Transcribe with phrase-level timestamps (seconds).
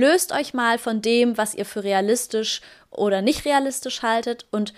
[0.00, 4.72] Löst euch mal von dem, was ihr für realistisch oder nicht realistisch haltet und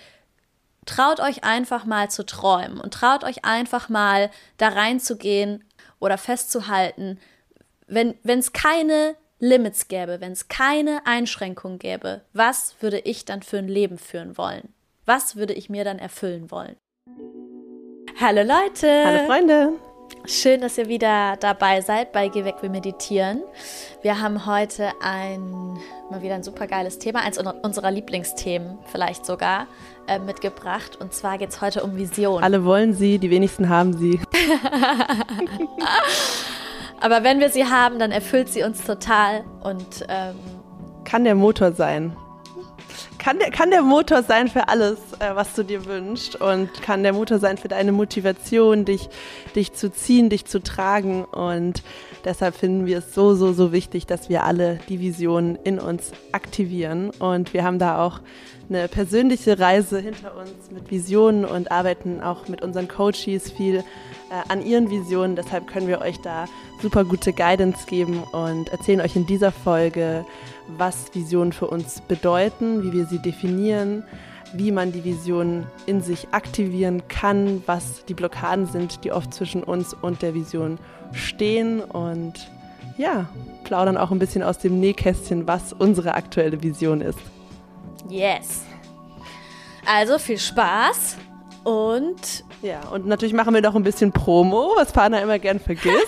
[0.85, 5.63] traut euch einfach mal zu träumen und traut euch einfach mal da reinzugehen
[5.99, 7.21] oder festzuhalten,
[7.87, 13.59] wenn es keine Limits gäbe, wenn es keine Einschränkungen gäbe, was würde ich dann für
[13.59, 14.73] ein Leben führen wollen?
[15.05, 16.75] Was würde ich mir dann erfüllen wollen?
[18.19, 19.05] Hallo Leute!
[19.05, 19.92] Hallo Freunde!
[20.25, 23.41] Schön, dass ihr wieder dabei seid bei Geh weg, wir meditieren.
[24.01, 25.77] Wir haben heute ein,
[26.09, 29.67] mal wieder ein super geiles Thema, eins unserer Lieblingsthemen vielleicht sogar,
[30.07, 30.97] äh, mitgebracht.
[31.01, 32.41] Und zwar geht es heute um Vision.
[32.41, 34.21] Alle wollen sie, die wenigsten haben sie.
[37.01, 40.35] Aber wenn wir sie haben, dann erfüllt sie uns total und ähm,
[41.03, 42.15] kann der Motor sein.
[43.23, 47.03] Kann der, kann der Motor sein für alles, äh, was du dir wünschst und kann
[47.03, 49.07] der Motor sein für deine Motivation, dich,
[49.55, 51.23] dich zu ziehen, dich zu tragen.
[51.23, 51.83] Und
[52.25, 56.11] deshalb finden wir es so, so, so wichtig, dass wir alle die Visionen in uns
[56.33, 57.11] aktivieren.
[57.11, 58.19] Und wir haben da auch
[58.67, 63.83] eine persönliche Reise hinter uns mit Visionen und arbeiten auch mit unseren Coaches viel äh,
[64.49, 65.37] an ihren Visionen.
[65.37, 66.45] Deshalb können wir euch da
[66.81, 70.25] super gute Guidance geben und erzählen euch in dieser Folge,
[70.67, 74.03] was Visionen für uns bedeuten, wie wir sie definieren,
[74.53, 79.63] wie man die Vision in sich aktivieren kann, was die Blockaden sind, die oft zwischen
[79.63, 80.77] uns und der Vision
[81.11, 82.33] stehen und
[82.97, 83.27] ja,
[83.63, 87.19] plaudern auch ein bisschen aus dem Nähkästchen, was unsere aktuelle Vision ist.
[88.09, 88.63] Yes.
[89.85, 91.17] Also viel Spaß
[91.63, 92.43] und.
[92.61, 96.07] Ja, und natürlich machen wir noch ein bisschen Promo, was Pana immer gern vergisst.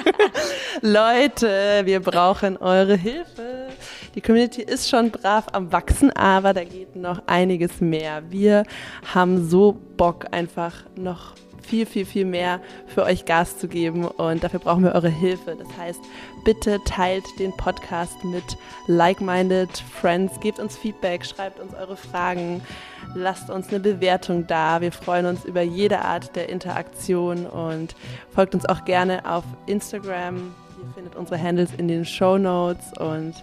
[0.80, 3.68] Leute, wir brauchen eure Hilfe.
[4.14, 8.22] Die Community ist schon brav am Wachsen, aber da geht noch einiges mehr.
[8.30, 8.64] Wir
[9.12, 14.44] haben so Bock, einfach noch viel, viel, viel mehr für euch Gas zu geben und
[14.44, 15.56] dafür brauchen wir eure Hilfe.
[15.56, 16.00] Das heißt,
[16.44, 18.44] bitte teilt den Podcast mit
[18.86, 22.62] like-minded Friends, gebt uns Feedback, schreibt uns eure Fragen,
[23.14, 24.80] lasst uns eine Bewertung da.
[24.80, 27.94] Wir freuen uns über jede Art der Interaktion und
[28.34, 30.36] folgt uns auch gerne auf Instagram.
[30.36, 33.34] Ihr findet unsere Handles in den Show Notes und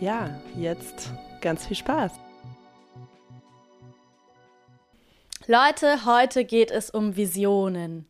[0.00, 2.12] ja, jetzt ganz viel Spaß.
[5.46, 8.06] Leute, heute geht es um Visionen.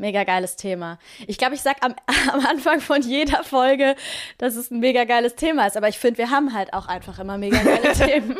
[0.00, 0.98] Mega geiles Thema.
[1.26, 1.94] Ich glaube, ich sage am,
[2.32, 3.94] am, Anfang von jeder Folge,
[4.38, 5.76] dass es ein mega geiles Thema ist.
[5.76, 8.36] Aber ich finde, wir haben halt auch einfach immer mega geile Themen.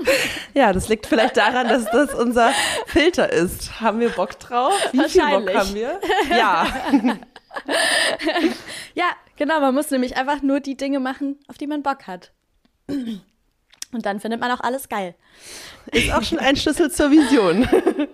[0.54, 2.52] Ja, das liegt vielleicht daran, dass das unser
[2.86, 3.80] Filter ist.
[3.80, 4.72] Haben wir Bock drauf?
[4.92, 6.00] Wie viel Bock haben wir?
[6.30, 6.66] Ja.
[8.94, 9.60] ja, genau.
[9.60, 12.32] Man muss nämlich einfach nur die Dinge machen, auf die man Bock hat.
[13.92, 15.14] Und dann findet man auch alles geil.
[15.92, 17.68] Ist auch schon ein Schlüssel zur Vision.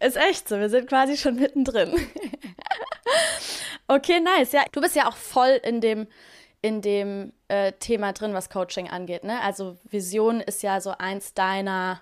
[0.00, 1.92] Ist echt so, wir sind quasi schon mittendrin.
[3.88, 4.52] okay, nice.
[4.52, 6.06] Ja, du bist ja auch voll in dem,
[6.62, 9.24] in dem äh, Thema drin, was Coaching angeht.
[9.24, 9.40] Ne?
[9.40, 12.00] Also Vision ist ja so eins deiner,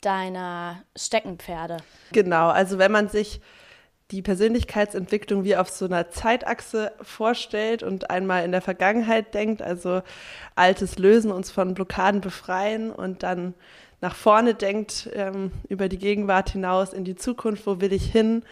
[0.00, 1.78] deiner Steckenpferde.
[2.12, 3.40] Genau, also wenn man sich
[4.14, 10.02] die Persönlichkeitsentwicklung wie auf so einer Zeitachse vorstellt und einmal in der Vergangenheit denkt, also
[10.54, 13.54] altes Lösen, uns von Blockaden befreien und dann
[14.00, 18.44] nach vorne denkt, ähm, über die Gegenwart hinaus in die Zukunft, wo will ich hin,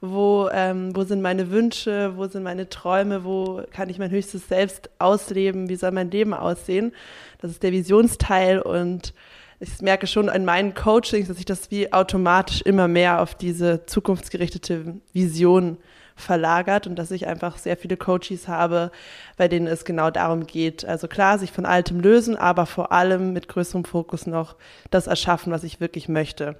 [0.00, 4.46] wo, ähm, wo sind meine Wünsche, wo sind meine Träume, wo kann ich mein höchstes
[4.46, 6.92] Selbst ausleben, wie soll mein Leben aussehen.
[7.40, 9.14] Das ist der Visionsteil und
[9.60, 13.86] ich merke schon in meinen Coachings, dass sich das wie automatisch immer mehr auf diese
[13.86, 15.78] zukunftsgerichtete Vision
[16.14, 18.90] verlagert und dass ich einfach sehr viele Coaches habe,
[19.36, 20.84] bei denen es genau darum geht.
[20.84, 24.56] Also klar, sich von Altem lösen, aber vor allem mit größerem Fokus noch
[24.90, 26.56] das erschaffen, was ich wirklich möchte.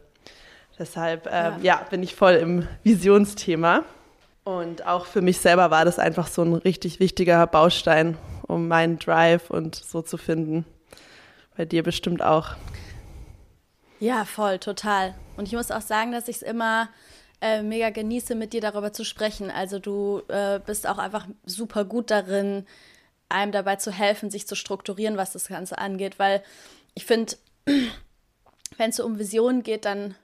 [0.79, 1.81] Deshalb ähm, ja.
[1.81, 3.83] ja, bin ich voll im Visionsthema.
[4.45, 8.17] Und auch für mich selber war das einfach so ein richtig wichtiger Baustein,
[8.47, 10.65] um meinen Drive und so zu finden.
[11.57, 12.55] Bei dir bestimmt auch.
[14.01, 15.15] Ja, voll, total.
[15.37, 16.89] Und ich muss auch sagen, dass ich es immer
[17.41, 19.51] äh, mega genieße, mit dir darüber zu sprechen.
[19.51, 22.67] Also du äh, bist auch einfach super gut darin,
[23.29, 26.19] einem dabei zu helfen, sich zu strukturieren, was das Ganze angeht.
[26.19, 26.43] Weil
[26.95, 27.37] ich finde,
[28.77, 30.15] wenn es so um Visionen geht, dann,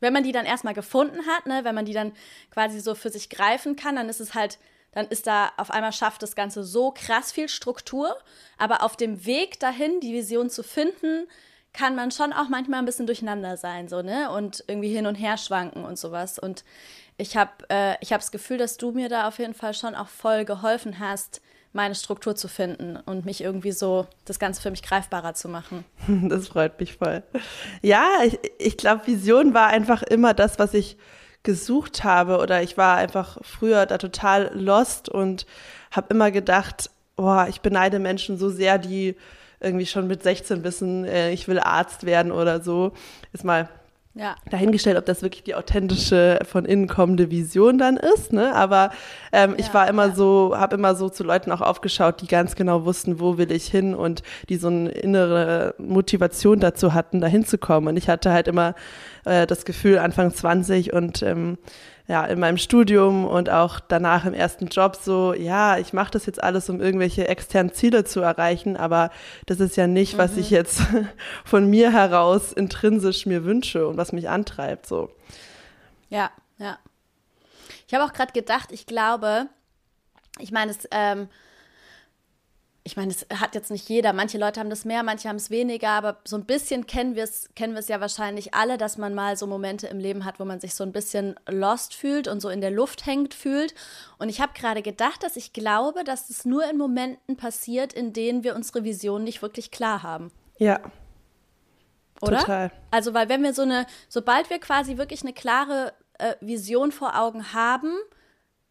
[0.00, 2.12] wenn man die dann erstmal gefunden hat, ne, wenn man die dann
[2.50, 4.58] quasi so für sich greifen kann, dann ist es halt
[4.94, 8.16] dann ist da auf einmal schafft das Ganze so krass viel Struktur.
[8.58, 11.26] Aber auf dem Weg dahin, die Vision zu finden,
[11.74, 14.30] kann man schon auch manchmal ein bisschen durcheinander sein, so, ne?
[14.30, 16.38] Und irgendwie hin und her schwanken und sowas.
[16.38, 16.64] Und
[17.18, 19.94] ich habe äh, ich hab das Gefühl, dass du mir da auf jeden Fall schon
[19.94, 21.42] auch voll geholfen hast,
[21.72, 25.84] meine Struktur zu finden und mich irgendwie so das Ganze für mich greifbarer zu machen.
[26.28, 27.24] Das freut mich voll.
[27.82, 30.96] Ja, ich, ich glaube, Vision war einfach immer das, was ich
[31.42, 35.44] gesucht habe oder ich war einfach früher da total lost und
[35.90, 39.16] habe immer gedacht, boah, ich beneide Menschen so sehr, die
[39.64, 42.92] irgendwie schon mit 16 wissen, äh, ich will Arzt werden oder so.
[43.32, 43.68] Ist mal
[44.14, 44.36] ja.
[44.48, 48.32] dahingestellt, ob das wirklich die authentische, von innen kommende Vision dann ist.
[48.32, 48.54] Ne?
[48.54, 48.90] Aber
[49.32, 50.14] ähm, ja, ich war immer ja.
[50.14, 53.66] so, habe immer so zu Leuten auch aufgeschaut, die ganz genau wussten, wo will ich
[53.66, 57.88] hin und die so eine innere Motivation dazu hatten, da hinzukommen.
[57.88, 58.74] Und ich hatte halt immer
[59.24, 61.58] äh, das Gefühl, Anfang 20 und ähm,
[62.06, 66.26] ja, in meinem Studium und auch danach im ersten Job so, ja, ich mache das
[66.26, 69.10] jetzt alles, um irgendwelche externen Ziele zu erreichen, aber
[69.46, 70.18] das ist ja nicht, mhm.
[70.18, 70.82] was ich jetzt
[71.44, 75.10] von mir heraus intrinsisch mir wünsche und was mich antreibt, so.
[76.10, 76.78] Ja, ja.
[77.88, 79.46] Ich habe auch gerade gedacht, ich glaube,
[80.38, 81.28] ich meine, es ähm,
[82.86, 84.12] ich meine, es hat jetzt nicht jeder.
[84.12, 87.24] Manche Leute haben das mehr, manche haben es weniger, aber so ein bisschen kennen wir
[87.24, 90.38] es kennen wir es ja wahrscheinlich alle, dass man mal so Momente im Leben hat,
[90.38, 93.74] wo man sich so ein bisschen lost fühlt und so in der Luft hängt fühlt.
[94.18, 98.12] Und ich habe gerade gedacht, dass ich glaube, dass es nur in Momenten passiert, in
[98.12, 100.30] denen wir unsere Vision nicht wirklich klar haben.
[100.58, 100.80] Ja.
[102.20, 102.38] Oder?
[102.40, 102.70] Total.
[102.90, 107.18] Also, weil wenn wir so eine, sobald wir quasi wirklich eine klare äh, Vision vor
[107.18, 107.94] Augen haben,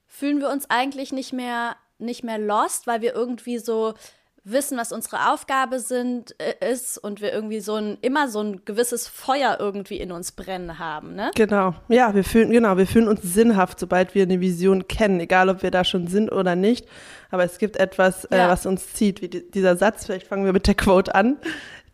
[0.06, 3.94] fühlen wir uns eigentlich nicht mehr nicht mehr lost, weil wir irgendwie so
[4.46, 8.66] wissen, was unsere Aufgabe sind, äh, ist und wir irgendwie so ein, immer so ein
[8.66, 11.32] gewisses Feuer irgendwie in uns brennen haben, ne?
[11.36, 11.76] Genau.
[11.88, 15.64] Ja, wir fühlen, genau, wir fühlen uns sinnhaft, sobald wir eine Vision kennen, egal ob
[15.64, 16.88] wir da schon sind oder nicht.
[17.32, 18.46] Aber es gibt etwas, äh, ja.
[18.48, 21.38] äh, was uns zieht, wie die, dieser Satz, vielleicht fangen wir mit der Quote an,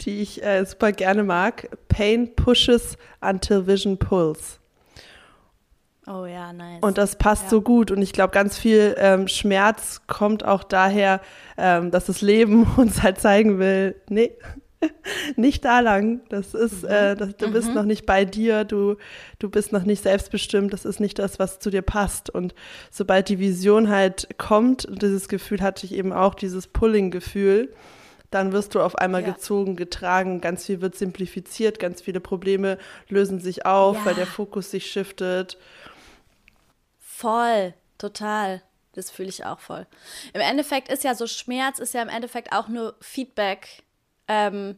[0.01, 1.69] die ich äh, super gerne mag.
[1.87, 4.58] Pain pushes until vision pulls.
[6.09, 6.81] Oh ja, nice.
[6.81, 7.49] Und das passt ja.
[7.49, 7.91] so gut.
[7.91, 11.21] Und ich glaube, ganz viel ähm, Schmerz kommt auch daher,
[11.55, 14.31] ähm, dass das Leben uns halt zeigen will, nee,
[15.35, 16.21] nicht da lang.
[16.29, 16.89] Das ist, mhm.
[16.89, 17.53] äh, das, du mhm.
[17.53, 18.95] bist noch nicht bei dir, du,
[19.37, 22.31] du bist noch nicht selbstbestimmt, das ist nicht das, was zu dir passt.
[22.31, 22.55] Und
[22.89, 27.71] sobald die Vision halt kommt, und dieses Gefühl hatte ich eben auch, dieses Pulling-Gefühl,
[28.31, 29.31] dann wirst du auf einmal ja.
[29.31, 32.77] gezogen, getragen, ganz viel wird simplifiziert, ganz viele Probleme
[33.07, 34.05] lösen sich auf, ja.
[34.05, 35.57] weil der Fokus sich shiftet.
[37.19, 38.61] Voll, total.
[38.93, 39.85] Das fühle ich auch voll.
[40.31, 43.83] Im Endeffekt ist ja so Schmerz, ist ja im Endeffekt auch nur Feedback.
[44.29, 44.77] Ähm,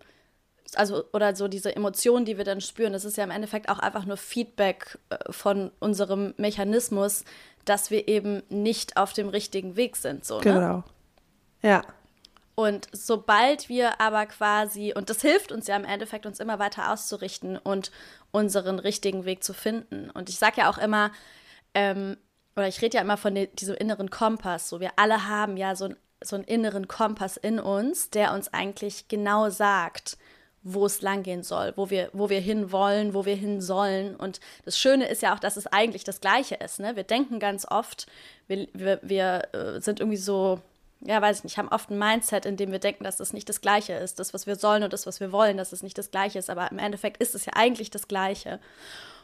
[0.73, 3.77] also, oder so diese Emotionen, die wir dann spüren, das ist ja im Endeffekt auch
[3.77, 7.25] einfach nur Feedback äh, von unserem Mechanismus,
[7.63, 10.25] dass wir eben nicht auf dem richtigen Weg sind.
[10.25, 10.43] So, ne?
[10.43, 10.83] Genau.
[11.61, 11.83] Ja.
[12.55, 16.91] Und sobald wir aber quasi, und das hilft uns ja im Endeffekt, uns immer weiter
[16.91, 17.91] auszurichten und
[18.31, 20.09] unseren richtigen Weg zu finden.
[20.09, 21.11] Und ich sage ja auch immer,
[21.73, 22.17] ähm,
[22.55, 24.69] oder ich rede ja immer von diesem inneren Kompass.
[24.69, 25.89] So, wir alle haben ja so,
[26.21, 30.17] so einen inneren Kompass in uns, der uns eigentlich genau sagt,
[30.63, 34.15] wo es langgehen soll, wo wir, wo wir hin wollen, wo wir hin sollen.
[34.15, 36.79] Und das Schöne ist ja auch, dass es eigentlich das Gleiche ist.
[36.79, 36.95] Ne?
[36.95, 38.05] Wir denken ganz oft,
[38.47, 40.61] wir, wir, wir äh, sind irgendwie so,
[40.99, 43.49] ja, weiß ich nicht, haben oft ein Mindset, in dem wir denken, dass das nicht
[43.49, 44.19] das Gleiche ist.
[44.19, 46.49] Das, was wir sollen und das, was wir wollen, dass es nicht das Gleiche ist.
[46.51, 48.59] Aber im Endeffekt ist es ja eigentlich das Gleiche.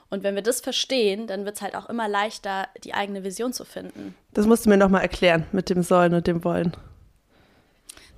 [0.10, 3.52] Und wenn wir das verstehen, dann wird es halt auch immer leichter, die eigene Vision
[3.52, 4.16] zu finden.
[4.34, 6.72] Das musst du mir nochmal erklären mit dem Sollen und dem Wollen.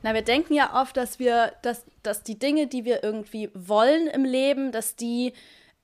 [0.04, 4.08] Na, wir denken ja oft, dass wir, dass, dass die Dinge, die wir irgendwie wollen
[4.08, 5.34] im Leben, dass die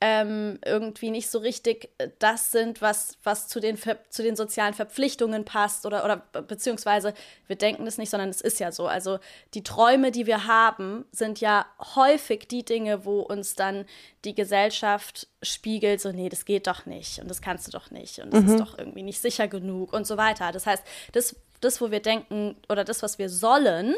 [0.02, 3.78] ähm, irgendwie nicht so richtig äh, das sind, was, was zu, den,
[4.10, 7.14] zu den sozialen Verpflichtungen passt oder, oder beziehungsweise
[7.48, 8.88] wir denken das nicht, sondern es ist ja so.
[8.88, 9.20] Also
[9.54, 11.66] die Träume, die wir haben, sind ja
[11.96, 13.86] häufig die Dinge, wo uns dann
[14.26, 18.20] die Gesellschaft spiegelt, so nee, das geht doch nicht und das kannst du doch nicht
[18.20, 18.50] und das mhm.
[18.50, 20.52] ist doch irgendwie nicht sicher genug und so weiter.
[20.52, 23.96] Das heißt, das, das wo wir denken oder das, was wir sollen,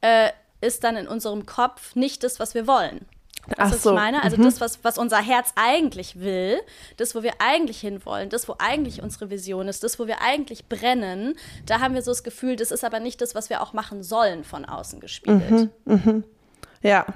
[0.00, 0.30] äh,
[0.60, 3.06] ist dann in unserem Kopf nicht das, was wir wollen.
[3.48, 3.90] Weißt was so.
[3.90, 4.22] ich meine?
[4.22, 4.44] Also mhm.
[4.44, 6.60] das, was, was unser Herz eigentlich will,
[6.96, 10.68] das, wo wir eigentlich hinwollen, das, wo eigentlich unsere Vision ist, das, wo wir eigentlich
[10.68, 11.34] brennen,
[11.66, 14.02] da haben wir so das Gefühl, das ist aber nicht das, was wir auch machen
[14.02, 15.50] sollen, von außen gespiegelt.
[15.50, 15.70] Mhm.
[15.84, 16.24] Mhm.
[16.82, 17.06] Ja.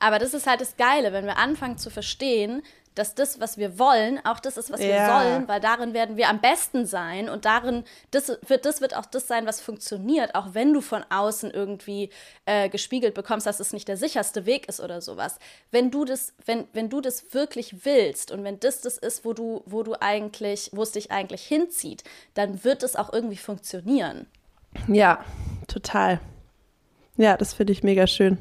[0.00, 2.62] Aber das ist halt das Geile, wenn wir anfangen zu verstehen,
[2.94, 4.86] dass das, was wir wollen, auch das ist, was ja.
[4.86, 8.96] wir sollen, weil darin werden wir am besten sein und darin, das wird, das wird
[8.96, 12.10] auch das sein, was funktioniert, auch wenn du von außen irgendwie
[12.46, 15.38] äh, gespiegelt bekommst, dass es nicht der sicherste Weg ist oder sowas.
[15.70, 19.32] Wenn du das, wenn, wenn du das wirklich willst und wenn das das ist, wo
[19.32, 24.26] du, wo du eigentlich, wo es dich eigentlich hinzieht, dann wird es auch irgendwie funktionieren.
[24.88, 25.24] Ja,
[25.66, 26.20] total.
[27.16, 28.38] Ja, das finde ich mega schön.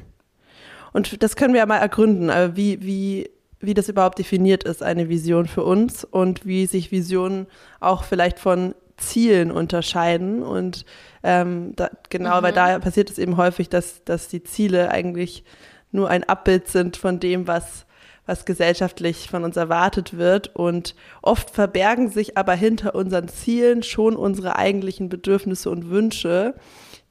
[0.93, 3.29] Und das können wir ja mal ergründen, wie, wie
[3.63, 7.47] wie das überhaupt definiert ist, eine Vision für uns und wie sich Visionen
[7.79, 10.43] auch vielleicht von Zielen unterscheiden.
[10.43, 10.85] Und
[11.23, 12.43] ähm, da, genau, mhm.
[12.43, 15.43] weil da passiert es eben häufig, dass, dass die Ziele eigentlich
[15.91, 17.85] nur ein Abbild sind von dem, was,
[18.25, 20.55] was gesellschaftlich von uns erwartet wird.
[20.55, 26.55] Und oft verbergen sich aber hinter unseren Zielen schon unsere eigentlichen Bedürfnisse und Wünsche,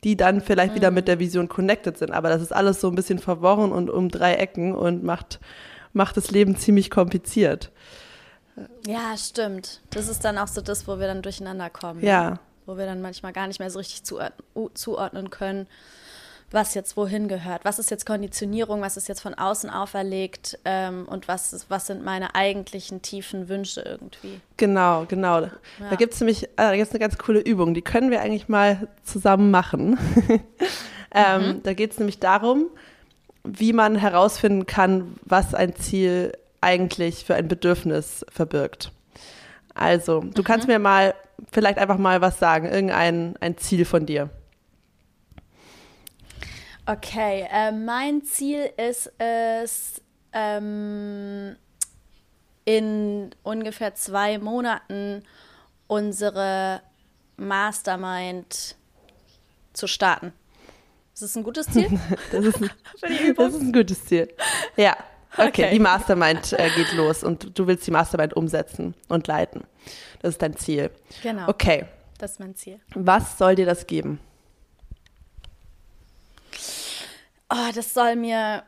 [0.04, 0.76] die dann vielleicht mhm.
[0.76, 2.11] wieder mit der Vision connected sind.
[2.11, 5.38] Aber das ist alles so ein bisschen verworren und um drei Ecken und macht,
[5.92, 7.70] macht das Leben ziemlich kompliziert.
[8.87, 9.80] Ja, stimmt.
[9.90, 12.04] Das ist dann auch so das, wo wir dann durcheinander kommen.
[12.04, 12.30] Ja.
[12.30, 12.38] Ne?
[12.66, 15.66] Wo wir dann manchmal gar nicht mehr so richtig zuordnen können
[16.52, 17.64] was jetzt wohin gehört.
[17.64, 21.87] Was ist jetzt Konditionierung, was ist jetzt von außen auferlegt ähm, und was, ist, was
[21.87, 24.40] sind meine eigentlichen tiefen Wünsche irgendwie.
[24.56, 25.42] Genau, genau.
[25.42, 25.50] Ja.
[25.90, 29.50] Da gibt es nämlich äh, eine ganz coole Übung, die können wir eigentlich mal zusammen
[29.50, 29.99] machen.
[31.14, 31.62] ähm, mhm.
[31.62, 32.66] Da geht es nämlich darum,
[33.44, 38.92] wie man herausfinden kann, was ein Ziel eigentlich für ein Bedürfnis verbirgt.
[39.75, 40.44] Also, du mhm.
[40.44, 41.14] kannst mir mal
[41.50, 44.30] vielleicht einfach mal was sagen, irgendein ein Ziel von dir.
[46.87, 50.00] Okay, äh, mein Ziel ist es,
[50.32, 51.56] ähm,
[52.64, 55.22] in ungefähr zwei Monaten
[55.87, 56.80] unsere
[57.37, 58.76] Mastermind
[59.72, 60.32] zu starten.
[61.14, 61.88] Ist das ein gutes Ziel?
[62.33, 62.71] das, ist ein,
[63.37, 64.28] das ist ein gutes Ziel.
[64.76, 64.97] Ja,
[65.35, 65.71] okay, okay.
[65.73, 69.64] die Mastermind äh, geht los und du willst die Mastermind umsetzen und leiten.
[70.21, 70.90] Das ist dein Ziel.
[71.23, 71.49] Genau.
[71.49, 71.87] Okay.
[72.19, 72.81] Das ist mein Ziel.
[72.95, 74.21] Was soll dir das geben?
[77.52, 78.64] oh, das soll mir,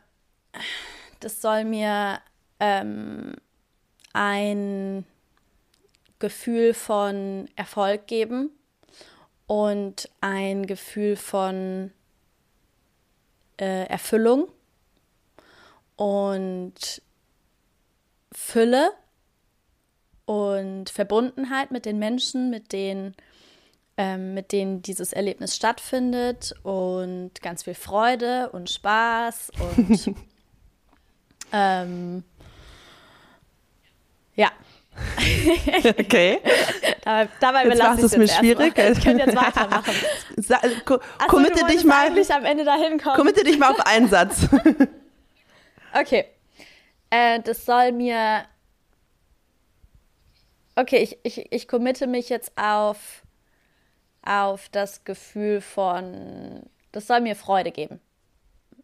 [1.19, 2.19] das soll mir
[2.59, 3.35] ähm,
[4.13, 5.05] ein
[6.19, 8.51] Gefühl von Erfolg geben
[9.47, 11.91] und ein Gefühl von
[13.59, 14.47] äh, Erfüllung
[15.95, 17.01] und
[18.31, 18.91] Fülle
[20.25, 23.15] und Verbundenheit mit den Menschen, mit denen
[23.97, 30.15] ähm, mit denen dieses Erlebnis stattfindet und ganz viel Freude und Spaß und
[31.53, 32.23] ähm,
[34.35, 34.51] ja.
[35.99, 36.39] okay.
[37.03, 38.77] dabei dabei jetzt machst du es mir schwierig.
[38.77, 38.91] Mal.
[38.91, 39.93] Ich könnte jetzt weitermachen.
[40.37, 42.07] Sa Achso, committe dich mal.
[42.07, 43.15] am Ende dahin kommen.
[43.15, 44.47] Committe dich mal auf einen Satz.
[45.93, 46.25] okay.
[47.09, 48.43] Äh, das soll mir.
[50.75, 53.23] Okay, ich, ich, ich committe mich jetzt auf
[54.25, 57.99] auf das Gefühl von, das soll mir Freude geben.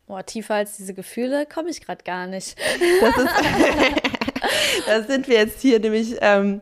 [0.06, 2.58] Boah, tiefer als diese Gefühle komme ich gerade gar nicht.
[3.02, 4.21] Das ist,
[4.88, 6.62] da sind wir jetzt hier nämlich ähm,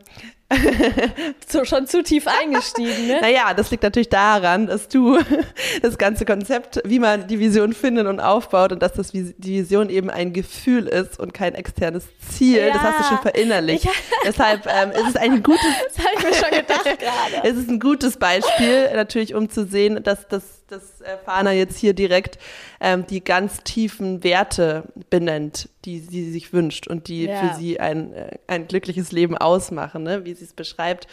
[1.48, 3.20] so, schon zu tief eingestiegen, ne?
[3.20, 5.18] Naja, das liegt natürlich daran, dass du
[5.82, 9.90] das ganze Konzept, wie man die Vision findet und aufbaut und dass das die Vision
[9.90, 13.84] eben ein Gefühl ist und kein externes Ziel, ja, das hast du schon verinnerlicht.
[13.84, 13.90] Ich,
[14.24, 15.60] Deshalb ähm, ist es ein gutes.
[15.94, 17.48] Das habe ich mir schon gedacht gerade.
[17.48, 21.76] Es ist ein gutes Beispiel, natürlich, um zu sehen, dass das dass äh, Fana jetzt
[21.78, 22.38] hier direkt
[22.80, 27.40] ähm, die ganz tiefen Werte benennt, die sie sich wünscht und die ja.
[27.40, 30.24] für sie ein, äh, ein glückliches Leben ausmachen, ne?
[30.24, 31.06] wie sie es beschreibt.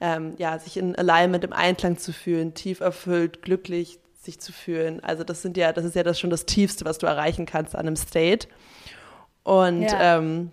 [0.00, 5.02] Ähm, ja, sich in Alignment, im Einklang zu fühlen, tief erfüllt, glücklich sich zu fühlen.
[5.04, 7.74] Also das sind ja, das ist ja das schon das Tiefste, was du erreichen kannst
[7.74, 8.48] an einem State.
[9.42, 10.18] Und ja.
[10.18, 10.50] ähm,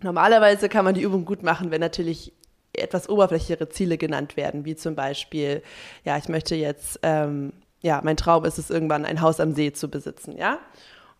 [0.00, 2.32] normalerweise kann man die Übung gut machen, wenn natürlich
[2.72, 5.62] etwas oberflächlichere Ziele genannt werden, wie zum Beispiel,
[6.04, 9.72] ja, ich möchte jetzt ähm, ja, mein Traum ist es, irgendwann ein Haus am See
[9.72, 10.58] zu besitzen, ja.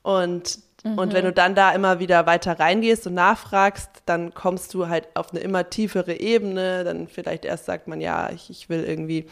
[0.03, 0.99] Und, mhm.
[0.99, 5.09] und wenn du dann da immer wieder weiter reingehst und nachfragst, dann kommst du halt
[5.15, 6.85] auf eine immer tiefere Ebene.
[6.85, 9.27] Dann vielleicht erst sagt man, ja, ich, ich will irgendwie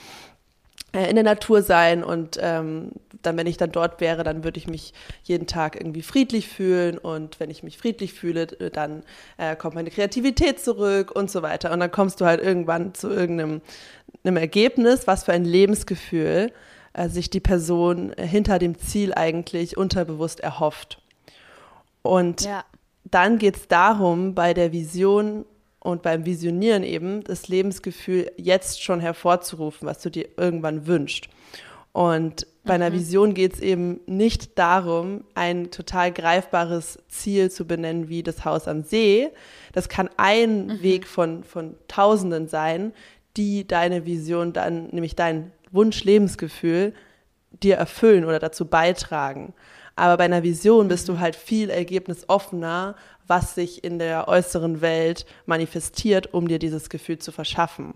[0.93, 2.91] äh, in der Natur sein und ähm,
[3.23, 4.93] dann, wenn ich dann dort wäre, dann würde ich mich
[5.25, 9.03] jeden Tag irgendwie friedlich fühlen und wenn ich mich friedlich fühle, dann
[9.37, 11.73] äh, kommt meine Kreativität zurück und so weiter.
[11.73, 13.63] Und dann kommst du halt irgendwann zu irgendeinem
[14.25, 16.53] einem Ergebnis, was für ein Lebensgefühl
[16.97, 21.03] äh, sich die Person hinter dem Ziel eigentlich unterbewusst erhofft.
[22.01, 22.65] Und ja.
[23.05, 25.45] dann geht es darum, bei der Vision
[25.79, 31.29] und beim Visionieren eben das Lebensgefühl jetzt schon hervorzurufen, was du dir irgendwann wünschst.
[31.93, 32.95] Und bei einer mhm.
[32.95, 38.69] Vision geht es eben nicht darum, ein total greifbares Ziel zu benennen wie das Haus
[38.69, 39.29] am See.
[39.73, 40.83] Das kann ein mhm.
[40.83, 42.93] Weg von, von Tausenden sein,
[43.37, 46.95] die deine Vision dann, nämlich dein Wunsch-Lebensgefühl
[47.63, 49.55] dir erfüllen oder dazu beitragen.
[49.95, 52.97] Aber bei einer Vision bist du halt viel ergebnisoffener,
[53.27, 57.95] was sich in der äußeren Welt manifestiert, um dir dieses Gefühl zu verschaffen.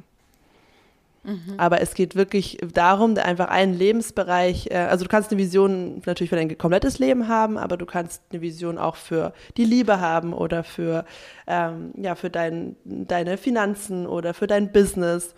[1.23, 1.55] Mhm.
[1.59, 6.31] Aber es geht wirklich darum, einfach einen Lebensbereich, äh, also du kannst eine Vision natürlich
[6.31, 10.33] für dein komplettes Leben haben, aber du kannst eine Vision auch für die Liebe haben
[10.33, 11.05] oder für,
[11.47, 15.35] ähm, ja, für dein, deine Finanzen oder für dein Business.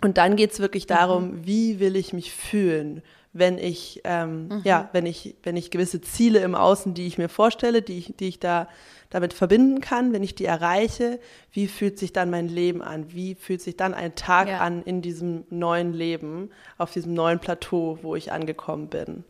[0.00, 1.46] Und dann geht es wirklich darum, mhm.
[1.46, 3.02] wie will ich mich fühlen?
[3.32, 4.60] wenn ich, ähm, mhm.
[4.64, 8.14] ja, wenn ich, wenn ich gewisse Ziele im Außen, die ich mir vorstelle, die ich,
[8.18, 8.68] die ich da
[9.10, 11.18] damit verbinden kann, wenn ich die erreiche,
[11.52, 13.12] wie fühlt sich dann mein Leben an?
[13.12, 14.58] Wie fühlt sich dann ein Tag ja.
[14.58, 19.24] an in diesem neuen Leben, auf diesem neuen Plateau, wo ich angekommen bin?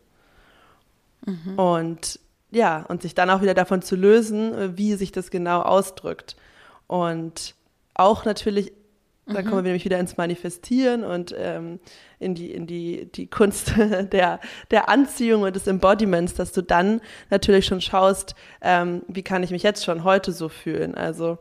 [1.25, 1.59] Mhm.
[1.59, 2.19] Und
[2.51, 6.35] ja, und sich dann auch wieder davon zu lösen, wie sich das genau ausdrückt.
[6.87, 7.53] Und
[7.93, 8.73] auch natürlich
[9.33, 11.79] da kommen wir nämlich wieder ins Manifestieren und ähm,
[12.19, 13.73] in die, in die, die Kunst
[14.11, 14.39] der,
[14.71, 19.51] der Anziehung und des Embodiments, dass du dann natürlich schon schaust, ähm, wie kann ich
[19.51, 20.95] mich jetzt schon heute so fühlen.
[20.95, 21.37] Also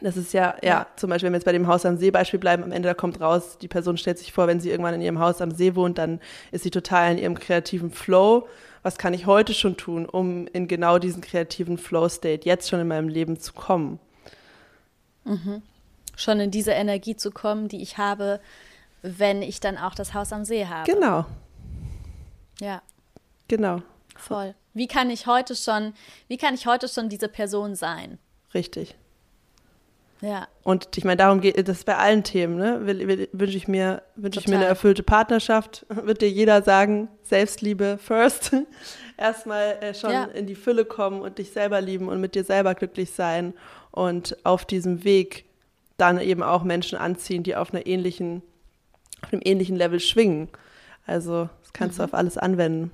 [0.00, 2.40] das ist ja, ja, zum Beispiel, wenn wir jetzt bei dem Haus am See Beispiel
[2.40, 5.00] bleiben, am Ende da kommt raus, die Person stellt sich vor, wenn sie irgendwann in
[5.00, 6.20] ihrem Haus am See wohnt, dann
[6.50, 8.48] ist sie total in ihrem kreativen Flow.
[8.82, 12.88] Was kann ich heute schon tun, um in genau diesen kreativen Flow-State jetzt schon in
[12.88, 14.00] meinem Leben zu kommen?
[15.24, 15.62] Mhm
[16.16, 18.40] schon in diese Energie zu kommen, die ich habe,
[19.02, 20.90] wenn ich dann auch das Haus am See habe.
[20.90, 21.26] Genau.
[22.60, 22.82] Ja.
[23.48, 23.82] Genau.
[24.16, 24.54] Voll.
[24.74, 25.94] Wie kann ich heute schon,
[26.28, 28.18] wie kann ich heute schon diese Person sein?
[28.54, 28.94] Richtig.
[30.22, 30.46] Ja.
[30.62, 32.80] Und ich meine, darum geht es bei allen Themen, ne?
[33.32, 38.52] Wünsche ich mir, wünsche ich mir eine erfüllte Partnerschaft, wird dir jeder sagen, Selbstliebe first.
[39.16, 40.24] Erstmal äh, schon ja.
[40.24, 43.52] in die Fülle kommen und dich selber lieben und mit dir selber glücklich sein
[43.90, 45.44] und auf diesem Weg
[46.02, 48.42] dann eben auch Menschen anziehen, die auf einer ähnlichen,
[49.22, 50.48] auf einem ähnlichen Level schwingen.
[51.06, 52.02] Also das kannst mhm.
[52.02, 52.90] du auf alles anwenden.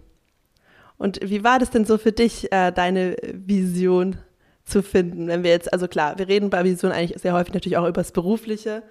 [0.99, 4.17] Und wie war das denn so für dich, äh, deine Vision
[4.65, 5.27] zu finden?
[5.27, 8.03] Wenn wir jetzt, also klar, wir reden bei Vision eigentlich sehr häufig natürlich auch über
[8.03, 8.83] das Berufliche.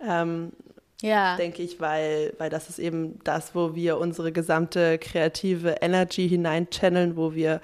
[0.00, 0.52] Ähm,
[1.02, 1.36] ja.
[1.36, 7.16] Denke ich, weil, weil das ist eben das, wo wir unsere gesamte kreative Energy hineinchanneln,
[7.16, 7.60] wo wir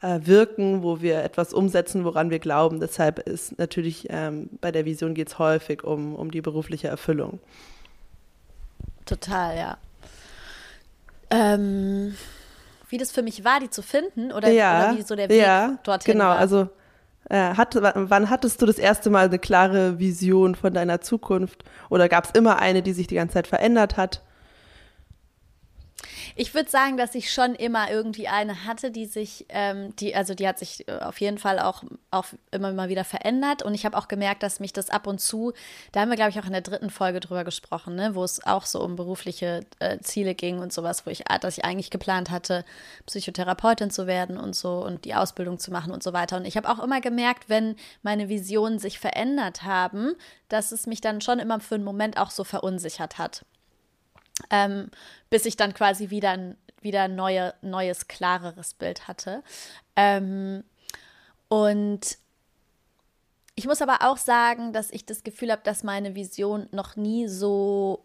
[0.00, 2.80] äh, wirken, wo wir etwas umsetzen, woran wir glauben.
[2.80, 7.40] Deshalb ist natürlich ähm, bei der Vision geht es häufig um, um die berufliche Erfüllung.
[9.04, 9.78] Total, ja.
[11.30, 12.14] Ähm,
[12.88, 15.40] wie das für mich war, die zu finden oder, ja, oder wie so der Weg
[15.40, 16.38] ja, dorthin genau, war.
[16.38, 16.68] also
[17.28, 21.64] äh, hat, wann hattest du das erste Mal eine klare Vision von deiner Zukunft?
[21.90, 24.22] Oder gab es immer eine, die sich die ganze Zeit verändert hat?
[26.40, 30.36] Ich würde sagen, dass ich schon immer irgendwie eine hatte, die sich, ähm, die, also
[30.36, 33.64] die hat sich äh, auf jeden Fall auch, auch immer mal wieder verändert.
[33.64, 35.52] Und ich habe auch gemerkt, dass mich das ab und zu,
[35.90, 38.46] da haben wir, glaube ich, auch in der dritten Folge drüber gesprochen, ne, wo es
[38.46, 41.90] auch so um berufliche äh, Ziele ging und sowas, wo ich, ah, dass ich eigentlich
[41.90, 42.64] geplant hatte,
[43.06, 46.36] Psychotherapeutin zu werden und so und die Ausbildung zu machen und so weiter.
[46.36, 50.12] Und ich habe auch immer gemerkt, wenn meine Visionen sich verändert haben,
[50.48, 53.44] dass es mich dann schon immer für einen Moment auch so verunsichert hat
[54.50, 54.90] ähm,
[55.30, 59.42] bis ich dann quasi wieder ein wieder neue, neues, klareres Bild hatte.
[59.96, 60.64] Ähm,
[61.48, 62.18] und
[63.54, 67.26] ich muss aber auch sagen, dass ich das Gefühl habe, dass meine Vision noch nie
[67.26, 68.04] so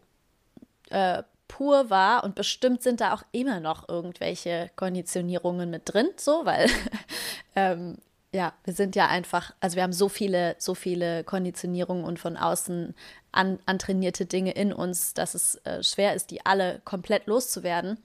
[0.89, 6.45] äh, pur war und bestimmt sind da auch immer noch irgendwelche Konditionierungen mit drin, so,
[6.45, 6.67] weil
[7.55, 7.97] ähm,
[8.33, 12.35] ja, wir sind ja einfach, also wir haben so viele, so viele Konditionierungen und von
[12.35, 12.95] außen
[13.31, 17.99] an, antrainierte Dinge in uns, dass es äh, schwer ist, die alle komplett loszuwerden.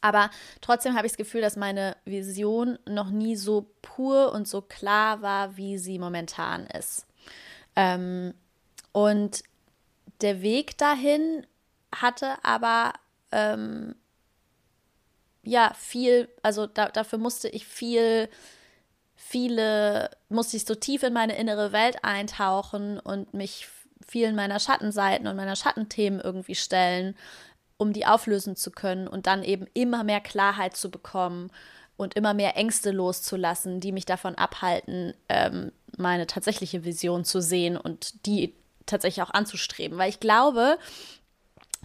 [0.00, 0.30] Aber
[0.62, 5.20] trotzdem habe ich das Gefühl, dass meine Vision noch nie so pur und so klar
[5.20, 7.06] war, wie sie momentan ist.
[7.76, 8.32] Ähm,
[8.90, 9.42] und
[10.22, 11.46] der Weg dahin
[11.94, 12.94] hatte aber
[13.32, 13.94] ähm,
[15.42, 18.30] ja viel, also da, dafür musste ich viel
[19.32, 23.66] viele, musste ich so tief in meine innere Welt eintauchen und mich
[24.06, 27.16] vielen meiner Schattenseiten und meiner Schattenthemen irgendwie stellen,
[27.78, 31.50] um die auflösen zu können und dann eben immer mehr Klarheit zu bekommen
[31.96, 37.78] und immer mehr Ängste loszulassen, die mich davon abhalten, ähm, meine tatsächliche Vision zu sehen
[37.78, 39.96] und die tatsächlich auch anzustreben.
[39.96, 40.76] Weil ich glaube,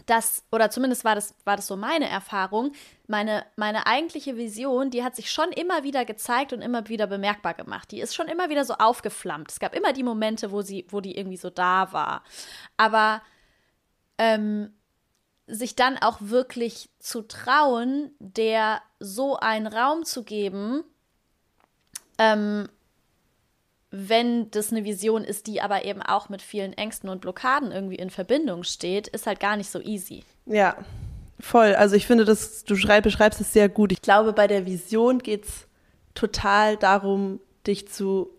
[0.05, 2.71] dass, oder zumindest war das, war das so meine Erfahrung,
[3.07, 7.53] meine, meine eigentliche Vision, die hat sich schon immer wieder gezeigt und immer wieder bemerkbar
[7.53, 7.91] gemacht.
[7.91, 9.51] Die ist schon immer wieder so aufgeflammt.
[9.51, 12.23] Es gab immer die Momente, wo sie, wo die irgendwie so da war.
[12.77, 13.21] Aber
[14.17, 14.73] ähm,
[15.47, 20.83] sich dann auch wirklich zu trauen, der so einen Raum zu geben,
[22.17, 22.67] ähm,
[23.99, 27.95] wenn das eine Vision ist, die aber eben auch mit vielen Ängsten und Blockaden irgendwie
[27.95, 30.23] in Verbindung steht, ist halt gar nicht so easy.
[30.45, 30.77] Ja,
[31.39, 31.73] voll.
[31.73, 33.91] Also ich finde, dass du schreib, beschreibst es sehr gut.
[33.91, 35.67] Ich glaube, bei der Vision geht es
[36.13, 38.29] total darum, dich zu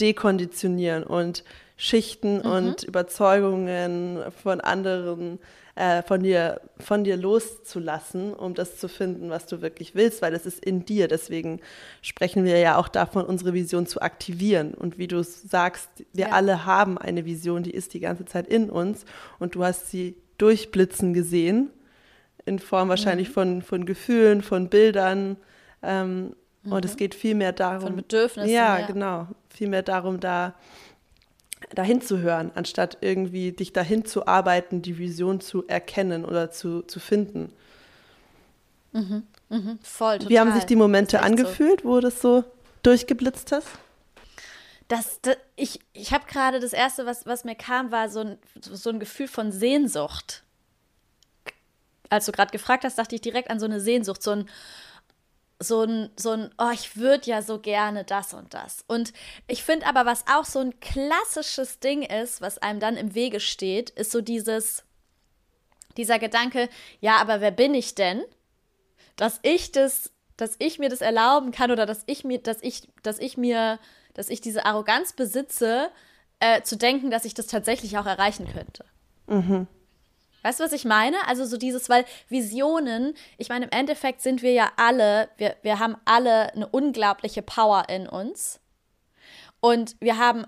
[0.00, 1.44] dekonditionieren und
[1.76, 2.50] Schichten mhm.
[2.50, 5.38] und Überzeugungen von anderen
[5.76, 10.34] äh, von, dir, von dir loszulassen, um das zu finden, was du wirklich willst, weil
[10.34, 11.06] es ist in dir.
[11.06, 11.60] Deswegen
[12.00, 14.72] sprechen wir ja auch davon, unsere Vision zu aktivieren.
[14.72, 16.32] Und wie du sagst, wir ja.
[16.32, 19.04] alle haben eine Vision, die ist die ganze Zeit in uns
[19.38, 21.70] und du hast sie durchblitzen gesehen
[22.46, 23.34] in Form wahrscheinlich mhm.
[23.34, 25.36] von, von Gefühlen, von Bildern.
[25.82, 26.72] Ähm, mhm.
[26.72, 26.96] Und es mhm.
[26.96, 27.88] geht viel mehr darum.
[27.88, 28.50] Von Bedürfnissen.
[28.50, 29.28] Ja, ja, genau.
[29.50, 30.54] Viel mehr darum, da
[31.74, 36.82] dahin zu hören, anstatt irgendwie dich dahin zu arbeiten, die Vision zu erkennen oder zu,
[36.82, 37.52] zu finden.
[38.92, 39.22] Mhm.
[39.48, 39.78] Mhm.
[39.82, 40.30] Voll, total.
[40.30, 41.88] Wie haben sich die Momente angefühlt, so.
[41.88, 42.44] wo das so
[42.82, 43.68] durchgeblitzt hast?
[44.88, 48.38] Das, das ich ich habe gerade das erste, was, was mir kam, war so ein,
[48.60, 50.44] so ein Gefühl von Sehnsucht.
[52.08, 54.48] Als du gerade gefragt hast, dachte ich direkt an so eine Sehnsucht, so ein,
[55.58, 58.84] so ein, so ein, oh, ich würde ja so gerne das und das.
[58.86, 59.12] Und
[59.46, 63.40] ich finde aber, was auch so ein klassisches Ding ist, was einem dann im Wege
[63.40, 64.84] steht, ist so dieses,
[65.96, 66.68] dieser Gedanke,
[67.00, 68.22] ja, aber wer bin ich denn,
[69.16, 72.88] dass ich das, dass ich mir das erlauben kann oder dass ich mir, dass ich,
[73.02, 73.78] dass ich mir,
[74.12, 75.90] dass ich diese Arroganz besitze,
[76.40, 78.84] äh, zu denken, dass ich das tatsächlich auch erreichen könnte.
[79.26, 79.66] Mhm.
[80.46, 81.16] Weißt du, was ich meine?
[81.26, 85.80] Also so dieses, weil Visionen, ich meine, im Endeffekt sind wir ja alle, wir, wir
[85.80, 88.60] haben alle eine unglaubliche Power in uns.
[89.58, 90.46] Und wir haben,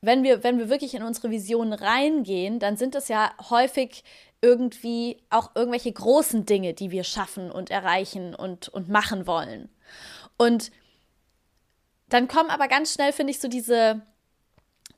[0.00, 4.02] wenn wir, wenn wir wirklich in unsere Visionen reingehen, dann sind es ja häufig
[4.42, 9.68] irgendwie auch irgendwelche großen Dinge, die wir schaffen und erreichen und, und machen wollen.
[10.36, 10.72] Und
[12.08, 14.02] dann kommen aber ganz schnell, finde ich, so diese,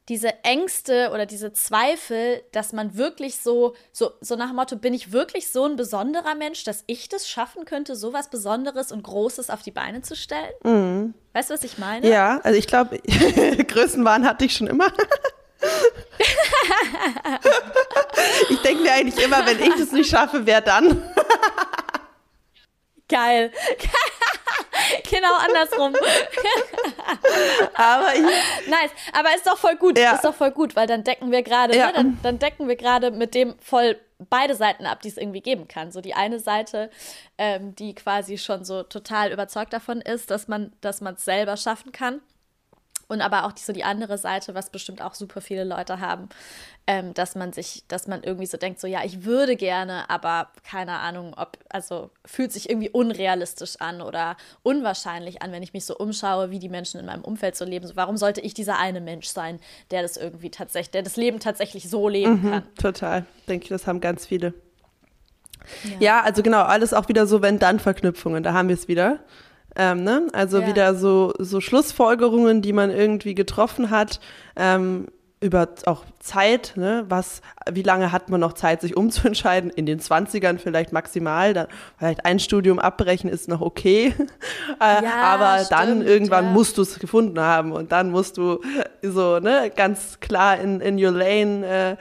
[0.08, 4.94] diese Ängste oder diese Zweifel, dass man wirklich so, so, so nach dem Motto, bin
[4.94, 9.02] ich wirklich so ein besonderer Mensch, dass ich das schaffen könnte, so was Besonderes und
[9.02, 10.52] Großes auf die Beine zu stellen?
[10.64, 11.14] Mhm.
[11.34, 12.08] Weißt du, was ich meine?
[12.08, 12.98] Ja, also ich glaube,
[13.68, 14.86] Größenwahn hatte ich schon immer.
[18.48, 21.02] ich denke mir eigentlich immer, wenn ich das nicht schaffe, wer dann?
[23.08, 23.52] Geil.
[25.10, 25.94] genau andersrum.
[27.74, 28.12] aber
[28.68, 30.12] nice, aber ist doch voll gut, ja.
[30.12, 31.88] ist doch voll gut, weil dann decken wir gerade, ja.
[31.88, 33.98] ne, dann, dann, decken wir gerade mit dem voll
[34.30, 35.92] beide Seiten ab, die es irgendwie geben kann.
[35.92, 36.90] So die eine Seite,
[37.38, 41.56] ähm, die quasi schon so total überzeugt davon ist, dass man, dass man es selber
[41.56, 42.20] schaffen kann
[43.08, 46.28] und aber auch die, so die andere Seite, was bestimmt auch super viele Leute haben,
[46.86, 50.48] ähm, dass man sich, dass man irgendwie so denkt, so ja, ich würde gerne, aber
[50.62, 55.86] keine Ahnung, ob, also fühlt sich irgendwie unrealistisch an oder unwahrscheinlich an, wenn ich mich
[55.86, 57.86] so umschaue, wie die Menschen in meinem Umfeld so leben.
[57.86, 59.58] So, warum sollte ich dieser eine Mensch sein,
[59.90, 62.62] der das irgendwie tatsächlich, der das Leben tatsächlich so leben mhm, kann?
[62.76, 64.52] Total, denke ich, das haben ganz viele.
[65.84, 65.96] Ja.
[66.00, 69.18] ja, also genau, alles auch wieder so Wenn-Dann-Verknüpfungen, da haben wir es wieder.
[69.76, 70.28] Ähm, ne?
[70.32, 70.66] Also ja.
[70.66, 74.20] wieder so, so Schlussfolgerungen, die man irgendwie getroffen hat.
[74.56, 75.06] Ähm,
[75.40, 77.04] über auch Zeit, ne?
[77.08, 79.70] was, wie lange hat man noch Zeit, sich umzuentscheiden?
[79.70, 84.14] In den 20ern vielleicht maximal, dann vielleicht ein Studium abbrechen ist noch okay.
[84.80, 86.50] Äh, ja, aber stimmt, dann irgendwann ja.
[86.52, 88.60] musst du es gefunden haben und dann musst du
[89.02, 91.96] so, ne, ganz klar in, in your lane äh,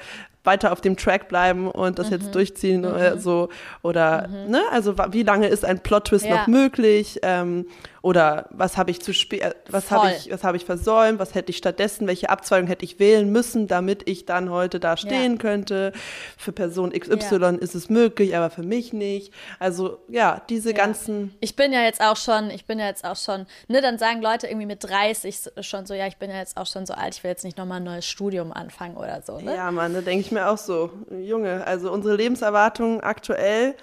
[0.47, 2.13] weiter auf dem Track bleiben und das mhm.
[2.13, 2.87] jetzt durchziehen mhm.
[2.87, 3.49] oder so.
[3.83, 4.51] Oder, mhm.
[4.51, 6.37] ne, also wie lange ist ein Plot-Twist ja.
[6.37, 7.19] noch möglich?
[7.21, 7.67] Ähm,
[8.01, 11.35] oder was habe ich zu spät, äh, was habe ich, was habe ich versäumt, was
[11.35, 15.33] hätte ich stattdessen, welche Abzweigung hätte ich wählen müssen, damit ich dann heute da stehen
[15.33, 15.37] ja.
[15.37, 15.91] könnte.
[16.37, 17.49] Für Person XY ja.
[17.49, 19.33] ist es möglich, aber für mich nicht.
[19.59, 20.77] Also ja, diese ja.
[20.77, 21.35] ganzen.
[21.39, 24.21] Ich bin ja jetzt auch schon, ich bin ja jetzt auch schon, ne, dann sagen
[24.21, 27.15] Leute irgendwie mit 30 schon so, ja, ich bin ja jetzt auch schon so alt,
[27.15, 29.39] ich will jetzt nicht nochmal ein neues Studium anfangen oder so.
[29.39, 29.55] Ne?
[29.55, 33.75] Ja, Mann, da denke ich mir auch so, Junge, also unsere Lebenserwartung aktuell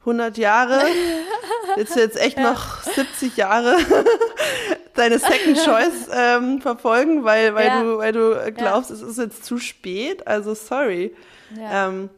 [0.00, 0.82] 100 Jahre,
[1.76, 2.52] willst du jetzt echt ja.
[2.52, 3.76] noch 70 Jahre
[4.94, 7.82] deine Second Choice ähm, verfolgen, weil, weil, ja.
[7.82, 8.96] du, weil du glaubst, ja.
[8.96, 10.26] es ist jetzt zu spät?
[10.26, 11.14] Also sorry.
[11.58, 12.10] Ähm,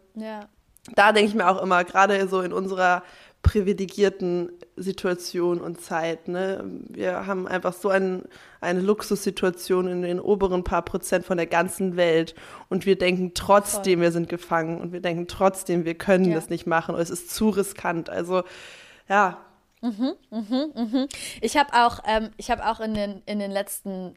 [0.94, 3.02] da denke ich mir auch immer, gerade so in unserer
[3.42, 6.28] privilegierten Situation und Zeit.
[6.28, 6.62] Ne?
[6.88, 8.24] Wir haben einfach so ein,
[8.60, 12.34] eine Luxussituation in den oberen paar Prozent von der ganzen Welt
[12.68, 14.02] und wir denken trotzdem, Voll.
[14.02, 16.34] wir sind gefangen und wir denken trotzdem, wir können ja.
[16.34, 18.10] das nicht machen oder es ist zu riskant.
[18.10, 18.42] Also
[19.08, 19.38] ja.
[19.82, 21.08] Mhm, mhm, mhm.
[21.40, 24.14] Ich habe auch, ähm, ich habe auch in den, in den letzten,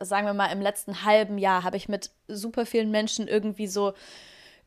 [0.00, 3.92] sagen wir mal, im letzten halben Jahr habe ich mit super vielen Menschen irgendwie so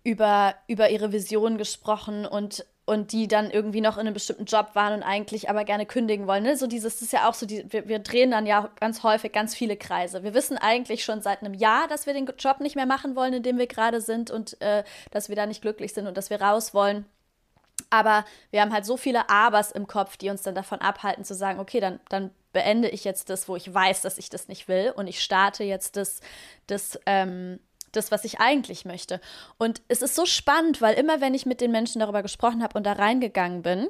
[0.04, 4.70] über, über ihre Vision gesprochen und und die dann irgendwie noch in einem bestimmten Job
[4.74, 6.44] waren und eigentlich aber gerne kündigen wollen.
[6.44, 6.56] Ne?
[6.56, 9.54] So dieses, ist ja auch so, die, wir, wir drehen dann ja ganz häufig ganz
[9.54, 10.24] viele Kreise.
[10.24, 13.34] Wir wissen eigentlich schon seit einem Jahr, dass wir den Job nicht mehr machen wollen,
[13.34, 16.30] in dem wir gerade sind und äh, dass wir da nicht glücklich sind und dass
[16.30, 17.06] wir raus wollen.
[17.90, 21.36] Aber wir haben halt so viele Abers im Kopf, die uns dann davon abhalten zu
[21.36, 24.70] sagen, okay, dann, dann beende ich jetzt das, wo ich weiß, dass ich das nicht
[24.70, 26.22] will und ich starte jetzt das,
[26.68, 27.60] das ähm,
[27.92, 29.20] das, was ich eigentlich möchte.
[29.58, 32.78] Und es ist so spannend, weil immer, wenn ich mit den Menschen darüber gesprochen habe
[32.78, 33.88] und da reingegangen bin,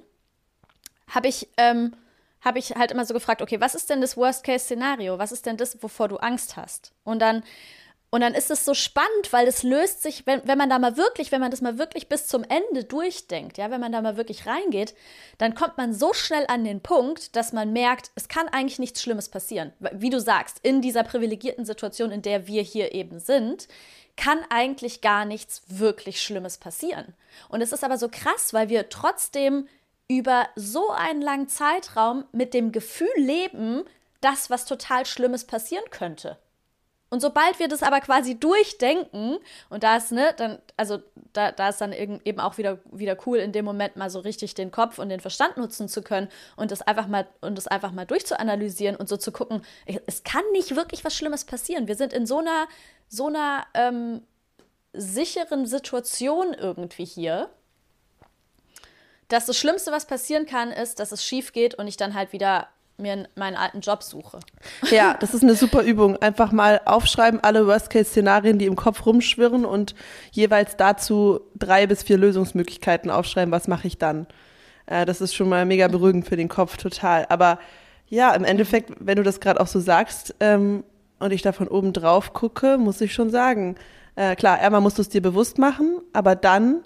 [1.10, 1.96] habe ich, ähm,
[2.42, 5.18] hab ich halt immer so gefragt, okay, was ist denn das Worst-Case-Szenario?
[5.18, 6.94] Was ist denn das, wovor du Angst hast?
[7.04, 7.44] Und dann
[8.10, 10.96] Und dann ist es so spannend, weil es löst sich, wenn, wenn man da mal
[10.96, 14.16] wirklich, wenn man das mal wirklich bis zum Ende durchdenkt, ja, wenn man da mal
[14.16, 14.96] wirklich reingeht,
[15.38, 19.02] dann kommt man so schnell an den Punkt, dass man merkt, es kann eigentlich nichts
[19.02, 19.74] Schlimmes passieren.
[19.92, 23.68] Wie du sagst, in dieser privilegierten Situation, in der wir hier eben sind,
[24.16, 27.14] kann eigentlich gar nichts wirklich Schlimmes passieren.
[27.50, 29.68] Und es ist aber so krass, weil wir trotzdem
[30.08, 33.84] über so einen langen Zeitraum mit dem Gefühl leben,
[34.22, 36.38] dass was total Schlimmes passieren könnte.
[37.10, 39.38] Und sobald wir das aber quasi durchdenken,
[39.70, 41.00] und da ist, ne, dann, also
[41.32, 44.56] da, da ist dann eben auch wieder, wieder cool, in dem Moment mal so richtig
[44.56, 47.92] den Kopf und den Verstand nutzen zu können und das einfach mal und das einfach
[47.92, 49.62] mal durchzuanalysieren und so zu gucken,
[50.06, 51.88] es kann nicht wirklich was Schlimmes passieren.
[51.88, 52.68] Wir sind in so einer,
[53.08, 54.22] so einer ähm,
[54.92, 57.50] sicheren Situation irgendwie hier,
[59.30, 62.34] dass das Schlimmste, was passieren kann, ist, dass es schief geht und ich dann halt
[62.34, 64.40] wieder mir meinen alten Job suche.
[64.90, 66.18] Ja, das ist eine super Übung.
[66.18, 69.96] Einfach mal aufschreiben, alle Worst-Case-Szenarien, die im Kopf rumschwirren und
[70.32, 74.28] jeweils dazu drei bis vier Lösungsmöglichkeiten aufschreiben, was mache ich dann.
[74.86, 77.26] Äh, das ist schon mal mega beruhigend für den Kopf, total.
[77.30, 77.60] Aber
[78.08, 80.84] ja, im Endeffekt, wenn du das gerade auch so sagst ähm,
[81.20, 83.76] und ich da von oben drauf gucke, muss ich schon sagen,
[84.16, 86.82] äh, klar, einmal musst du es dir bewusst machen, aber dann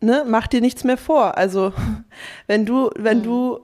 [0.00, 1.38] ne, mach dir nichts mehr vor.
[1.38, 1.72] Also
[2.46, 3.22] wenn du, wenn mhm.
[3.22, 3.60] du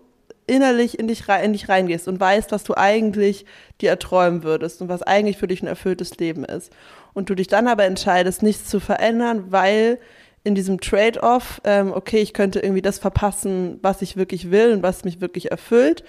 [0.49, 3.45] innerlich in dich, in dich reingehst und weißt, was du eigentlich
[3.81, 6.73] dir erträumen würdest und was eigentlich für dich ein erfülltes Leben ist.
[7.15, 9.99] Und du dich dann aber entscheidest, nichts zu verändern, weil
[10.45, 14.83] in diesem Trade-off, ähm, okay, ich könnte irgendwie das verpassen, was ich wirklich will und
[14.83, 16.05] was mich wirklich erfüllt,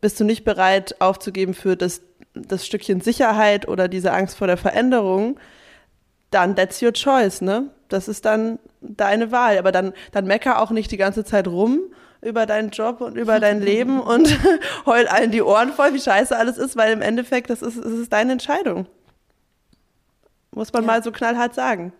[0.00, 2.02] bist du nicht bereit aufzugeben für das,
[2.34, 5.38] das Stückchen Sicherheit oder diese Angst vor der Veränderung,
[6.30, 7.70] dann that's your choice, ne?
[7.88, 9.58] Das ist dann deine Wahl.
[9.58, 11.80] Aber dann, dann mecker auch nicht die ganze Zeit rum
[12.22, 14.38] über deinen Job und über dein Leben und
[14.86, 17.92] heul allen die Ohren voll, wie scheiße alles ist, weil im Endeffekt, das ist, das
[17.92, 18.86] ist deine Entscheidung.
[20.52, 20.86] Muss man ja.
[20.86, 21.92] mal so knallhart sagen.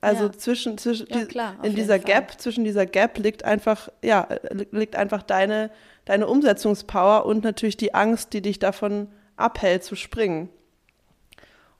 [0.00, 0.32] Also ja.
[0.32, 2.40] zwischen, zwischen ja, klar, in dieser Gap, Fall.
[2.40, 4.28] zwischen dieser Gap liegt einfach, ja,
[4.70, 5.70] liegt einfach deine,
[6.04, 10.48] deine Umsetzungspower und natürlich die Angst, die dich davon abhält zu springen.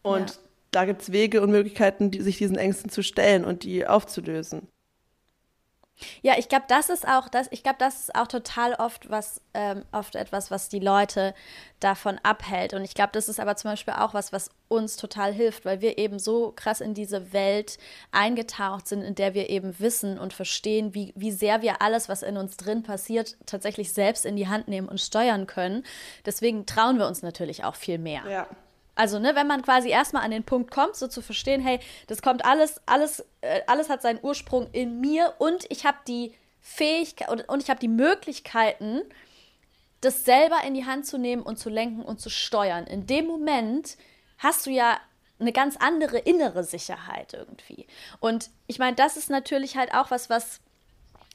[0.03, 3.87] Und da gibt es Wege und Möglichkeiten, die, sich diesen Ängsten zu stellen und die
[3.87, 4.69] aufzulösen.
[6.23, 9.41] Ja, ich glaube, das ist auch das, ich glaube, das ist auch total oft was,
[9.55, 11.35] ähm, oft etwas, was die Leute
[11.81, 12.75] davon abhält.
[12.75, 15.81] Und ich glaube, das ist aber zum Beispiel auch was, was uns total hilft, weil
[15.81, 17.79] wir eben so krass in diese Welt
[18.11, 22.23] eingetaucht sind, in der wir eben wissen und verstehen, wie, wie sehr wir alles, was
[22.23, 25.85] in uns drin passiert, tatsächlich selbst in die Hand nehmen und steuern können.
[26.25, 28.23] Deswegen trauen wir uns natürlich auch viel mehr.
[28.29, 28.49] Ja.
[28.97, 31.79] Also, ne, wenn man quasi erstmal an den Punkt kommt, so zu verstehen, hey,
[32.09, 36.35] das kommt alles, alles, äh, alles hat seinen Ursprung in mir und ich habe die
[36.63, 39.03] Fähigkeit und, und ich habe die Möglichkeiten,
[40.01, 42.87] das selber in die Hand zu nehmen und zu lenken und zu steuern.
[42.87, 43.97] In dem Moment
[44.39, 44.99] hast du ja
[45.39, 47.87] eine ganz andere innere Sicherheit irgendwie.
[48.21, 50.61] Und ich meine, das ist natürlich halt auch was, was,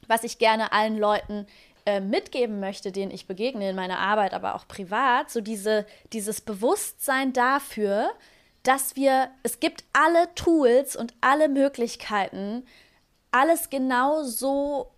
[0.07, 1.45] was ich gerne allen Leuten
[1.85, 6.41] äh, mitgeben möchte, denen ich begegne in meiner Arbeit, aber auch privat, so diese, dieses
[6.41, 8.11] Bewusstsein dafür,
[8.63, 12.63] dass wir, es gibt alle Tools und alle Möglichkeiten,
[13.31, 14.91] alles genau so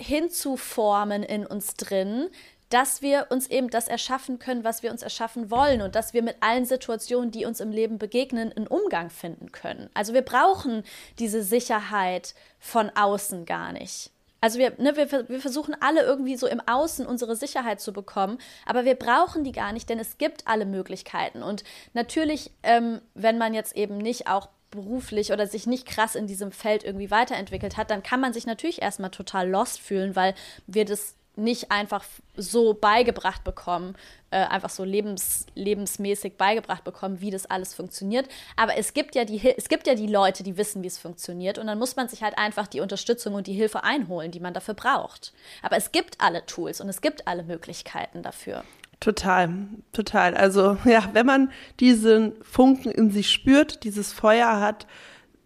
[0.00, 2.30] hinzuformen in uns drin,
[2.70, 6.22] dass wir uns eben das erschaffen können, was wir uns erschaffen wollen und dass wir
[6.22, 9.90] mit allen Situationen, die uns im Leben begegnen, einen Umgang finden können.
[9.94, 10.82] Also wir brauchen
[11.20, 14.10] diese Sicherheit von außen gar nicht.
[14.44, 18.36] Also wir, ne, wir, wir versuchen alle irgendwie so im Außen unsere Sicherheit zu bekommen,
[18.66, 21.42] aber wir brauchen die gar nicht, denn es gibt alle Möglichkeiten.
[21.42, 26.26] Und natürlich, ähm, wenn man jetzt eben nicht auch beruflich oder sich nicht krass in
[26.26, 30.34] diesem Feld irgendwie weiterentwickelt hat, dann kann man sich natürlich erstmal total lost fühlen, weil
[30.66, 32.04] wir das nicht einfach
[32.36, 33.96] so beigebracht bekommen,
[34.30, 38.28] äh, einfach so lebens, lebensmäßig beigebracht bekommen, wie das alles funktioniert.
[38.56, 41.58] Aber es gibt ja die es gibt ja die Leute, die wissen, wie es funktioniert,
[41.58, 44.54] und dann muss man sich halt einfach die Unterstützung und die Hilfe einholen, die man
[44.54, 45.32] dafür braucht.
[45.62, 48.64] Aber es gibt alle Tools und es gibt alle Möglichkeiten dafür.
[49.00, 49.50] Total,
[49.92, 50.36] total.
[50.36, 54.86] Also ja, wenn man diesen Funken in sich spürt, dieses Feuer hat,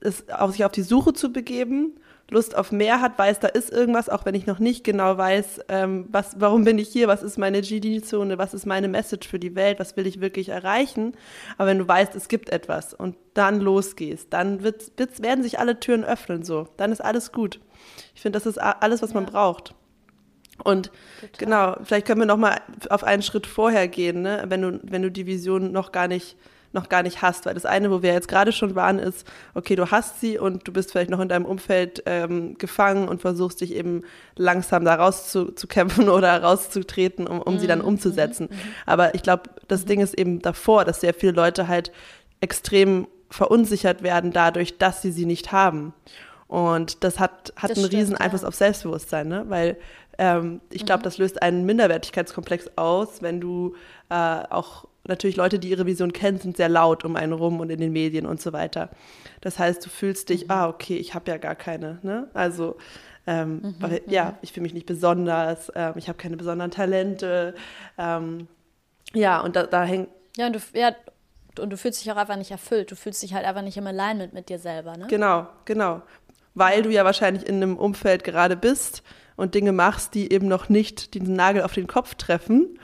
[0.01, 1.99] es auf sich auf die Suche zu begeben
[2.31, 5.61] Lust auf mehr hat, weiß, da ist irgendwas, auch wenn ich noch nicht genau weiß,
[5.69, 9.39] ähm, was, warum bin ich hier, was ist meine GD-Zone, was ist meine Message für
[9.39, 11.15] die Welt, was will ich wirklich erreichen.
[11.57, 15.59] Aber wenn du weißt, es gibt etwas und dann losgehst, dann wird, wird, werden sich
[15.59, 16.69] alle Türen öffnen so.
[16.77, 17.61] Dann ist alles gut.
[18.15, 19.75] Ich finde, das ist alles, was man braucht.
[20.65, 21.39] Und Total.
[21.39, 22.61] genau, vielleicht können wir noch mal
[22.91, 24.45] auf einen Schritt vorher gehen, ne?
[24.49, 26.37] wenn, du, wenn du die Vision noch gar nicht
[26.73, 27.47] noch gar nicht hast.
[27.47, 30.67] Weil das eine, wo wir jetzt gerade schon waren, ist, okay, du hast sie und
[30.67, 34.03] du bist vielleicht noch in deinem Umfeld ähm, gefangen und versuchst dich eben
[34.37, 37.59] langsam da rauszukämpfen oder rauszutreten, um, um mhm.
[37.59, 37.87] sie dann mhm.
[37.87, 38.49] umzusetzen.
[38.51, 38.57] Mhm.
[38.87, 39.89] Aber ich glaube, das mhm.
[39.89, 41.93] Ding ist eben davor, dass sehr viele Leute halt
[42.41, 45.93] extrem verunsichert werden dadurch, dass sie sie nicht haben.
[46.47, 48.49] Und das hat, hat das einen stimmt, riesen Einfluss ja.
[48.49, 49.45] auf Selbstbewusstsein, ne?
[49.49, 49.77] weil
[50.17, 51.05] ähm, ich glaube, mhm.
[51.05, 53.75] das löst einen Minderwertigkeitskomplex aus, wenn du
[54.09, 57.71] äh, auch natürlich Leute, die ihre Vision kennen, sind sehr laut um einen rum und
[57.71, 58.91] in den Medien und so weiter.
[59.41, 60.51] Das heißt, du fühlst dich, mhm.
[60.51, 61.99] ah, okay, ich habe ja gar keine.
[62.03, 62.29] Ne?
[62.35, 62.77] Also,
[63.27, 64.37] ähm, mhm, weil, ja, mhm.
[64.43, 67.55] ich fühle mich nicht besonders, ähm, ich habe keine besonderen Talente.
[67.99, 68.49] Ähm,
[69.15, 70.09] ja, und da, da hängt.
[70.37, 70.95] Ja, und du, ja,
[71.61, 72.91] und du fühlst dich auch einfach nicht erfüllt.
[72.91, 75.07] Du fühlst dich halt einfach nicht im Alignment mit dir selber, ne?
[75.09, 76.03] Genau, genau.
[76.55, 79.03] Weil du ja wahrscheinlich in einem Umfeld gerade bist
[79.37, 82.79] und Dinge machst, die eben noch nicht diesen Nagel auf den Kopf treffen.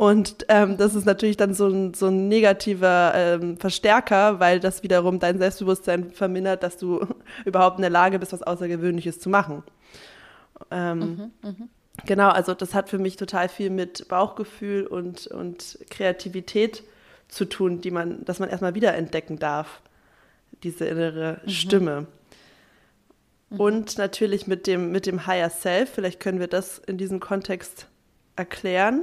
[0.00, 4.82] Und ähm, das ist natürlich dann so ein, so ein negativer ähm, Verstärker, weil das
[4.82, 7.06] wiederum dein Selbstbewusstsein vermindert, dass du
[7.44, 9.62] überhaupt in der Lage bist, was Außergewöhnliches zu machen.
[10.70, 11.54] Ähm, mhm, mh.
[12.06, 16.82] Genau, also das hat für mich total viel mit Bauchgefühl und, und Kreativität
[17.28, 19.82] zu tun, die man, dass man erstmal wiederentdecken darf,
[20.62, 21.50] diese innere mhm.
[21.50, 22.06] Stimme.
[23.50, 23.60] Mhm.
[23.60, 27.86] Und natürlich mit dem, mit dem Higher Self, vielleicht können wir das in diesem Kontext
[28.34, 29.02] erklären,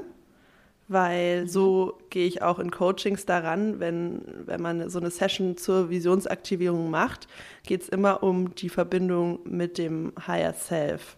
[0.88, 1.48] weil mhm.
[1.48, 6.90] so gehe ich auch in Coachings daran, wenn, wenn man so eine Session zur Visionsaktivierung
[6.90, 7.28] macht,
[7.66, 11.16] geht es immer um die Verbindung mit dem Higher Self.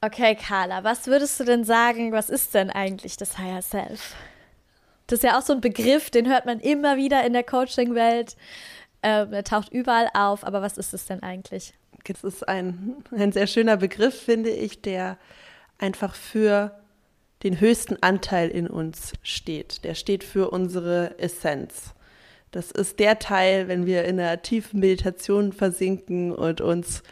[0.00, 4.14] Okay, Carla, was würdest du denn sagen, was ist denn eigentlich das Higher Self?
[5.08, 8.36] Das ist ja auch so ein Begriff, den hört man immer wieder in der Coaching-Welt.
[9.02, 11.72] Ähm, er taucht überall auf, aber was ist es denn eigentlich?
[12.06, 15.18] Es ist ein, ein sehr schöner Begriff, finde ich, der
[15.78, 16.78] einfach für
[17.42, 19.84] den höchsten Anteil in uns steht.
[19.84, 21.94] Der steht für unsere Essenz.
[22.50, 27.02] Das ist der Teil, wenn wir in einer tiefen Meditation versinken und uns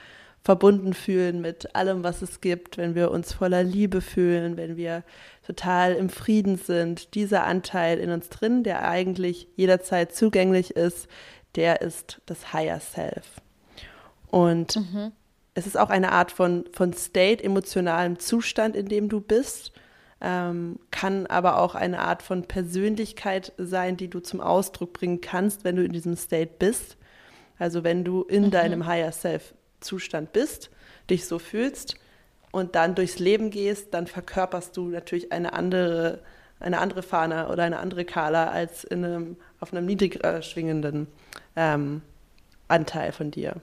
[0.43, 5.03] verbunden fühlen mit allem, was es gibt, wenn wir uns voller Liebe fühlen, wenn wir
[5.45, 7.15] total im Frieden sind.
[7.15, 11.09] Dieser Anteil in uns drin, der eigentlich jederzeit zugänglich ist,
[11.57, 13.41] der ist das Higher Self.
[14.31, 15.13] Und mhm.
[15.55, 19.73] es ist auch eine Art von, von State, emotionalem Zustand, in dem du bist,
[20.21, 25.65] ähm, kann aber auch eine Art von Persönlichkeit sein, die du zum Ausdruck bringen kannst,
[25.65, 26.97] wenn du in diesem State bist.
[27.59, 28.51] Also wenn du in mhm.
[28.51, 30.71] deinem Higher Self Zustand bist,
[31.11, 31.97] dich so fühlst
[32.51, 36.23] und dann durchs Leben gehst, dann verkörperst du natürlich eine andere,
[36.61, 41.07] eine andere Fahne oder eine andere Kala als in einem, auf einem niedriger schwingenden
[41.55, 42.03] ähm,
[42.69, 43.57] Anteil von dir.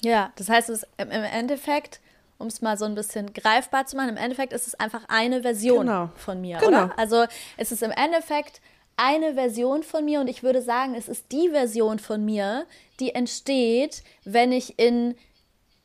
[0.00, 2.00] Ja, das heißt, es im Endeffekt,
[2.42, 5.40] um es mal so ein bisschen greifbar zu machen, im Endeffekt ist es einfach eine
[5.42, 6.10] Version genau.
[6.16, 6.84] von mir, genau.
[6.84, 6.98] oder?
[6.98, 7.24] Also
[7.56, 8.60] es ist im Endeffekt
[8.96, 12.66] eine Version von mir und ich würde sagen, es ist die Version von mir,
[13.00, 15.14] die entsteht, wenn ich in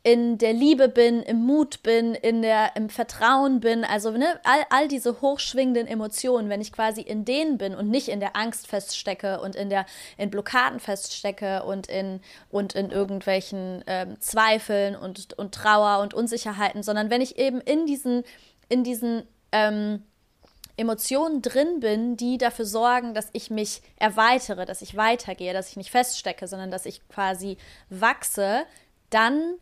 [0.08, 4.66] in der Liebe bin, im Mut bin, in der, im Vertrauen bin, also ne, all,
[4.70, 8.68] all diese hochschwingenden Emotionen, wenn ich quasi in denen bin und nicht in der Angst
[8.68, 9.86] feststecke und in der
[10.18, 16.84] in Blockaden feststecke und in und in irgendwelchen ähm, Zweifeln und, und Trauer und Unsicherheiten,
[16.84, 18.24] sondern wenn ich eben in diesen
[18.70, 20.04] in diesen ähm,
[20.78, 25.76] Emotionen drin bin, die dafür sorgen, dass ich mich erweitere, dass ich weitergehe, dass ich
[25.76, 27.58] nicht feststecke, sondern dass ich quasi
[27.90, 28.64] wachse,
[29.10, 29.58] dann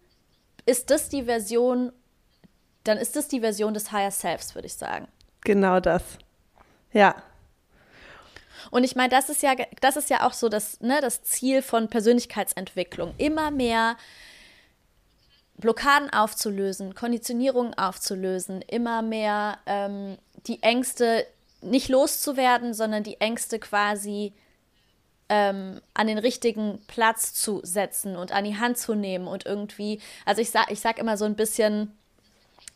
[0.66, 1.92] ist das die Version,
[2.84, 5.08] dann ist das die Version des Higher Selves, würde ich sagen.
[5.42, 6.04] Genau das.
[6.92, 7.16] Ja.
[8.72, 11.62] Und ich meine, das ist ja, das ist ja auch so das, ne, das Ziel
[11.62, 13.14] von Persönlichkeitsentwicklung.
[13.18, 13.96] Immer mehr
[15.58, 21.26] Blockaden aufzulösen, Konditionierungen aufzulösen, immer mehr ähm, die Ängste
[21.62, 24.34] nicht loszuwerden, sondern die Ängste quasi
[25.30, 30.00] ähm, an den richtigen Platz zu setzen und an die Hand zu nehmen und irgendwie,
[30.26, 31.98] also ich sag, ich sag immer so ein bisschen,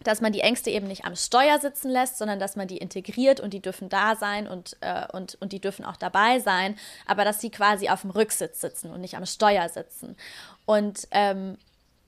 [0.04, 3.40] dass man die Ängste eben nicht am Steuer sitzen lässt, sondern dass man die integriert
[3.40, 7.26] und die dürfen da sein und, äh, und, und die dürfen auch dabei sein, aber
[7.26, 10.16] dass sie quasi auf dem Rücksitz sitzen und nicht am Steuer sitzen.
[10.66, 11.58] Und ähm,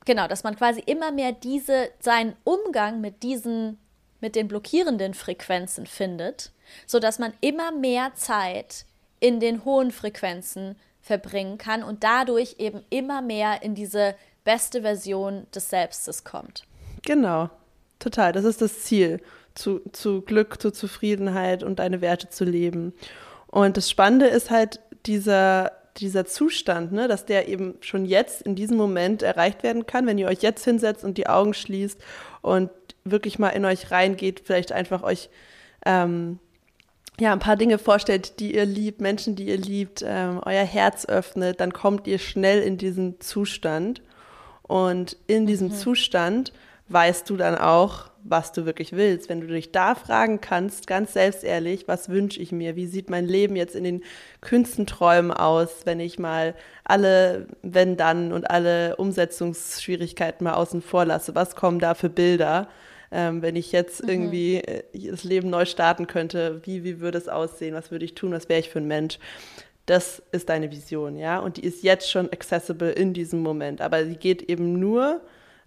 [0.06, 3.77] genau, dass man quasi immer mehr diese, seinen Umgang mit diesen,
[4.21, 6.51] mit den blockierenden Frequenzen findet,
[6.88, 8.86] sodass man immer mehr Zeit
[9.21, 15.47] in den hohen Frequenzen verbringen kann und dadurch eben immer mehr in diese beste Version
[15.55, 16.63] des Selbstes kommt.
[17.03, 17.49] Genau,
[17.99, 18.34] total.
[18.34, 19.21] Das ist das Ziel,
[19.55, 22.93] zu, zu Glück, zu Zufriedenheit und deine Werte zu leben.
[23.47, 28.55] Und das Spannende ist halt dieser, dieser Zustand, ne, dass der eben schon jetzt in
[28.55, 31.99] diesem Moment erreicht werden kann, wenn ihr euch jetzt hinsetzt und die Augen schließt
[32.41, 32.69] und
[33.03, 35.30] wirklich mal in euch reingeht, vielleicht einfach euch
[35.86, 36.39] ähm,
[37.22, 41.05] ja, ein paar Dinge vorstellt, die ihr liebt, Menschen, die ihr liebt, ähm, euer Herz
[41.05, 44.01] öffnet, dann kommt ihr schnell in diesen Zustand.
[44.63, 45.74] Und in diesem mhm.
[45.74, 46.51] Zustand
[46.88, 49.30] weißt du dann auch, was du wirklich willst.
[49.30, 52.76] Wenn du dich da fragen kannst, ganz selbstehrlich, was wünsche ich mir?
[52.76, 54.01] Wie sieht mein Leben jetzt in den
[54.41, 61.05] kühnsten Träumen aus, wenn ich mal alle wenn dann und alle Umsetzungsschwierigkeiten mal außen vor
[61.05, 61.36] lasse?
[61.36, 62.67] Was kommen da für Bilder?
[63.12, 64.09] Ähm, wenn ich jetzt mhm.
[64.09, 67.76] irgendwie äh, das Leben neu starten könnte, wie, wie würde es aussehen?
[67.76, 68.32] Was würde ich tun?
[68.32, 69.20] Was wäre ich für ein Mensch?
[69.86, 71.39] Das ist deine Vision, ja.
[71.39, 73.82] Und die ist jetzt schon accessible in diesem Moment.
[73.82, 75.22] Aber sie geht eben nur,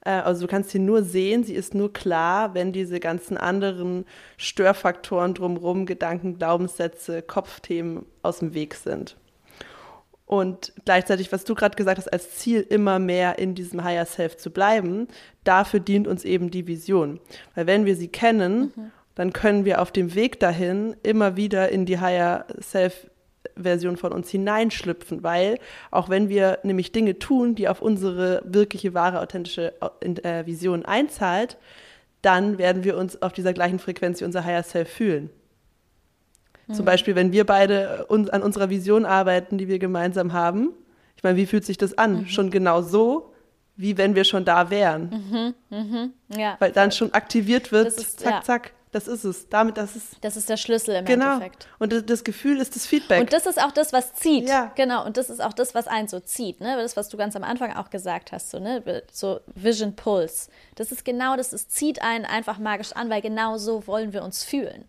[0.04, 4.06] äh, also du kannst sie nur sehen, sie ist nur klar, wenn diese ganzen anderen
[4.38, 9.16] Störfaktoren drumherum, Gedanken, Glaubenssätze, Kopfthemen aus dem Weg sind.
[10.26, 14.36] Und gleichzeitig, was du gerade gesagt hast, als Ziel immer mehr in diesem Higher Self
[14.36, 15.08] zu bleiben,
[15.44, 17.20] dafür dient uns eben die Vision.
[17.54, 18.92] Weil wenn wir sie kennen, mhm.
[19.14, 23.06] dann können wir auf dem Weg dahin immer wieder in die Higher Self
[23.56, 25.58] Version von uns hineinschlüpfen, weil
[25.90, 31.58] auch wenn wir nämlich Dinge tun, die auf unsere wirkliche, wahre, authentische äh, Vision einzahlt,
[32.22, 35.30] dann werden wir uns auf dieser gleichen Frequenz wie unser Higher Self fühlen.
[36.66, 36.74] Mhm.
[36.74, 40.70] Zum Beispiel, wenn wir beide uns an unserer Vision arbeiten, die wir gemeinsam haben.
[41.16, 42.20] Ich meine, wie fühlt sich das an?
[42.20, 42.26] Mhm.
[42.28, 43.32] Schon genau so,
[43.76, 45.54] wie wenn wir schon da wären.
[45.70, 45.76] Mhm.
[45.76, 46.12] mhm.
[46.36, 46.56] Ja.
[46.58, 48.42] Weil dann schon aktiviert wird, ist, zack, ja.
[48.42, 48.72] zack.
[48.94, 49.48] Das ist es.
[49.48, 50.18] Damit, das ist.
[50.20, 51.32] Das ist der Schlüssel im genau.
[51.32, 51.66] Endeffekt.
[51.80, 53.22] Und das, das, Gefühl ist das Feedback.
[53.22, 54.48] Und das ist auch das, was zieht.
[54.48, 54.70] Ja.
[54.76, 55.04] Genau.
[55.04, 56.60] Und das ist auch das, was einen so zieht.
[56.60, 56.76] Ne?
[56.76, 59.02] Das, was du ganz am Anfang auch gesagt hast, so, ne?
[59.10, 60.48] so Vision Pulse.
[60.76, 64.22] Das ist genau das, es zieht einen einfach magisch an, weil genau so wollen wir
[64.22, 64.84] uns fühlen.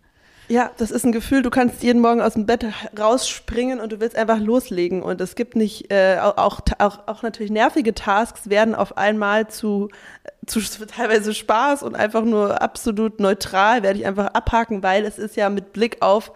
[0.48, 2.66] Ja, das ist ein Gefühl, du kannst jeden Morgen aus dem Bett
[2.98, 5.02] rausspringen und du willst einfach loslegen.
[5.02, 9.90] Und es gibt nicht, äh, auch, auch, auch natürlich nervige Tasks werden auf einmal zu,
[10.46, 15.36] zu teilweise Spaß und einfach nur absolut neutral, werde ich einfach abhaken, weil es ist
[15.36, 16.32] ja mit Blick auf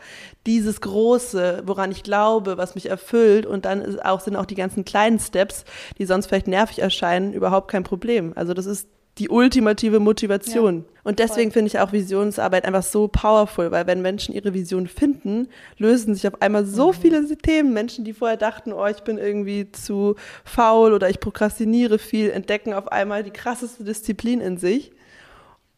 [0.48, 3.46] dieses Große, woran ich glaube, was mich erfüllt.
[3.46, 5.66] Und dann ist auch, sind auch die ganzen kleinen Steps,
[6.00, 8.34] die sonst vielleicht nervig erscheinen, überhaupt kein Problem.
[8.36, 8.88] Also das ist
[9.20, 10.86] die ultimative Motivation.
[10.88, 14.88] Ja, und deswegen finde ich auch Visionsarbeit einfach so powerful, weil wenn Menschen ihre Vision
[14.88, 16.94] finden, lösen sich auf einmal so mhm.
[16.94, 17.74] viele Themen.
[17.74, 20.16] Menschen, die vorher dachten, oh, ich bin irgendwie zu
[20.46, 24.92] faul oder ich prokrastiniere viel, entdecken auf einmal die krasseste Disziplin in sich.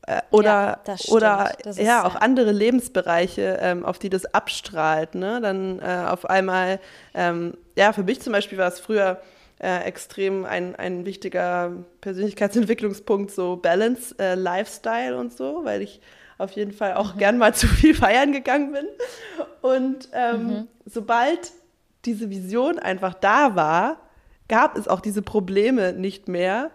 [0.07, 5.15] Äh, oder ja, oder ja, auch andere Lebensbereiche, ähm, auf die das abstrahlt.
[5.15, 5.39] Ne?
[5.41, 6.79] Dann äh, auf einmal,
[7.13, 9.19] ähm, ja, für mich zum Beispiel war es früher
[9.61, 16.01] äh, extrem ein, ein wichtiger Persönlichkeitsentwicklungspunkt, so Balance, äh, Lifestyle und so, weil ich
[16.39, 17.19] auf jeden Fall auch mhm.
[17.19, 18.87] gern mal zu viel feiern gegangen bin.
[19.61, 20.67] Und ähm, mhm.
[20.85, 21.51] sobald
[22.05, 23.97] diese Vision einfach da war,
[24.47, 26.71] gab es auch diese Probleme nicht mehr,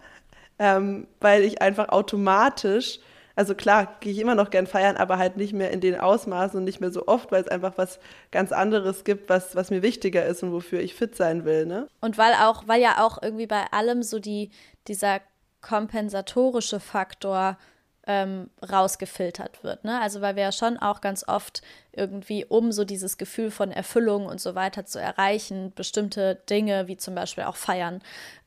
[0.59, 3.01] ähm, weil ich einfach automatisch
[3.37, 6.59] also klar, gehe ich immer noch gern feiern, aber halt nicht mehr in den Ausmaßen
[6.59, 9.83] und nicht mehr so oft, weil es einfach was ganz anderes gibt, was, was mir
[9.83, 11.67] wichtiger ist und wofür ich fit sein will.
[11.67, 11.87] Ne?
[12.01, 14.51] Und weil auch, weil ja auch irgendwie bei allem so die,
[14.89, 15.21] dieser
[15.61, 17.59] kompensatorische Faktor
[18.07, 19.85] ähm, rausgefiltert wird.
[19.85, 20.01] Ne?
[20.01, 21.61] Also weil wir ja schon auch ganz oft
[21.93, 26.97] irgendwie, um so dieses Gefühl von Erfüllung und so weiter zu erreichen, bestimmte Dinge wie
[26.97, 28.01] zum Beispiel auch Feiern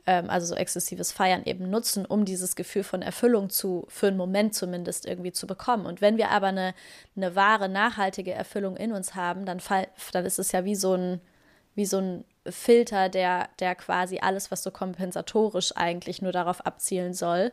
[0.10, 4.18] ähm, also so exzessives Feiern eben nutzen, um dieses Gefühl von Erfüllung zu, für einen
[4.18, 5.86] Moment zumindest irgendwie zu bekommen.
[5.86, 6.74] Und wenn wir aber eine,
[7.16, 10.96] eine wahre, nachhaltige Erfüllung in uns haben, dann, fall, dann ist es ja wie so
[10.96, 11.22] ein,
[11.76, 17.14] wie so ein Filter, der, der quasi alles, was so kompensatorisch eigentlich nur darauf abzielen
[17.14, 17.52] soll,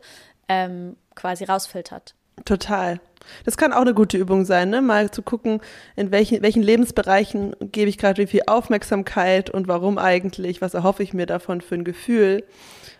[0.49, 2.15] ähm, quasi rausfiltert.
[2.45, 2.99] Total.
[3.45, 4.81] Das kann auch eine gute Übung sein, ne?
[4.81, 5.59] mal zu gucken,
[5.95, 11.03] in welchen, welchen Lebensbereichen gebe ich gerade wie viel Aufmerksamkeit und warum eigentlich, was erhoffe
[11.03, 12.43] ich mir davon für ein Gefühl,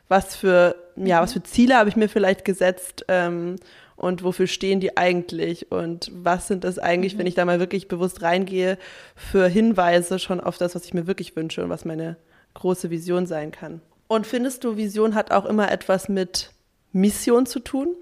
[0.07, 3.57] was für, ja, was für Ziele habe ich mir vielleicht gesetzt ähm,
[3.95, 7.19] und wofür stehen die eigentlich und was sind das eigentlich, mhm.
[7.19, 8.77] wenn ich da mal wirklich bewusst reingehe,
[9.15, 12.15] für Hinweise schon auf das, was ich mir wirklich wünsche und was meine
[12.53, 13.81] große Vision sein kann.
[14.07, 16.51] Und findest du, Vision hat auch immer etwas mit
[16.93, 17.95] Mission zu tun?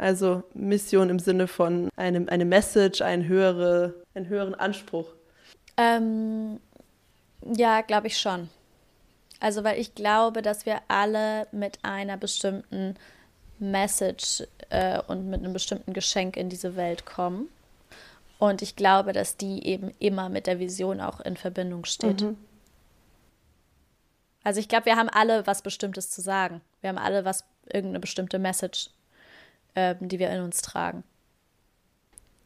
[0.00, 5.04] Also Mission im Sinne von einem, eine Message, ein höhere, einen höheren Anspruch.
[5.76, 6.58] Ähm,
[7.54, 8.48] ja, glaube ich schon.
[9.40, 12.94] Also, weil ich glaube, dass wir alle mit einer bestimmten
[13.58, 17.50] Message äh, und mit einem bestimmten Geschenk in diese Welt kommen.
[18.38, 22.22] Und ich glaube, dass die eben immer mit der Vision auch in Verbindung steht.
[22.22, 22.38] Mhm.
[24.44, 26.62] Also ich glaube, wir haben alle was Bestimmtes zu sagen.
[26.80, 28.88] Wir haben alle was, irgendeine bestimmte Message
[29.74, 31.04] ähm, die wir in uns tragen.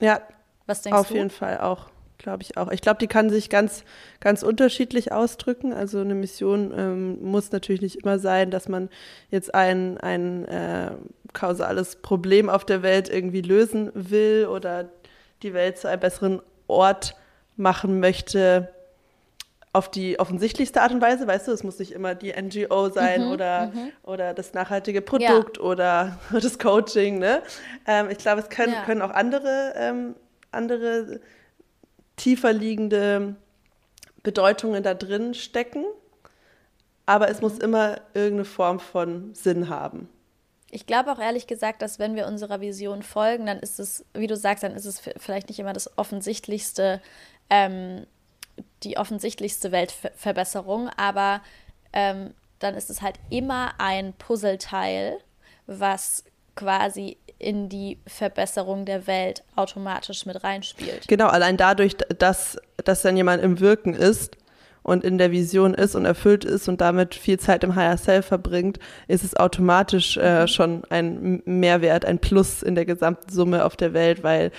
[0.00, 0.20] Ja,
[0.66, 1.14] was denkst auf du?
[1.14, 2.70] Auf jeden Fall auch, glaube ich auch.
[2.70, 3.84] Ich glaube, die kann sich ganz,
[4.20, 5.72] ganz unterschiedlich ausdrücken.
[5.72, 8.88] Also eine Mission ähm, muss natürlich nicht immer sein, dass man
[9.30, 10.92] jetzt ein, ein äh,
[11.32, 14.88] kausales Problem auf der Welt irgendwie lösen will oder
[15.42, 17.16] die Welt zu einem besseren Ort
[17.56, 18.73] machen möchte.
[19.74, 23.26] Auf die offensichtlichste Art und Weise, weißt du, es muss nicht immer die NGO sein
[23.26, 23.90] mhm, oder, mhm.
[24.04, 25.62] oder das nachhaltige Produkt ja.
[25.64, 27.18] oder das Coaching.
[27.18, 27.42] Ne?
[27.84, 28.84] Ähm, ich glaube, es können, ja.
[28.84, 30.14] können auch andere, ähm,
[30.52, 31.20] andere
[32.14, 33.34] tiefer liegende
[34.22, 35.84] Bedeutungen da drin stecken,
[37.04, 37.42] aber es mhm.
[37.42, 40.08] muss immer irgendeine Form von Sinn haben.
[40.70, 44.28] Ich glaube auch ehrlich gesagt, dass wenn wir unserer Vision folgen, dann ist es, wie
[44.28, 47.02] du sagst, dann ist es vielleicht nicht immer das offensichtlichste
[47.50, 48.06] ähm,
[48.84, 51.40] die offensichtlichste Weltverbesserung, aber
[51.92, 55.18] ähm, dann ist es halt immer ein Puzzleteil,
[55.66, 56.24] was
[56.54, 61.08] quasi in die Verbesserung der Welt automatisch mit reinspielt.
[61.08, 64.36] Genau, allein dadurch, dass, dass dann jemand im Wirken ist
[64.82, 68.26] und in der Vision ist und erfüllt ist und damit viel Zeit im Higher Self
[68.26, 68.78] verbringt,
[69.08, 70.48] ist es automatisch äh, mhm.
[70.48, 74.52] schon ein Mehrwert, ein Plus in der gesamten Summe auf der Welt, weil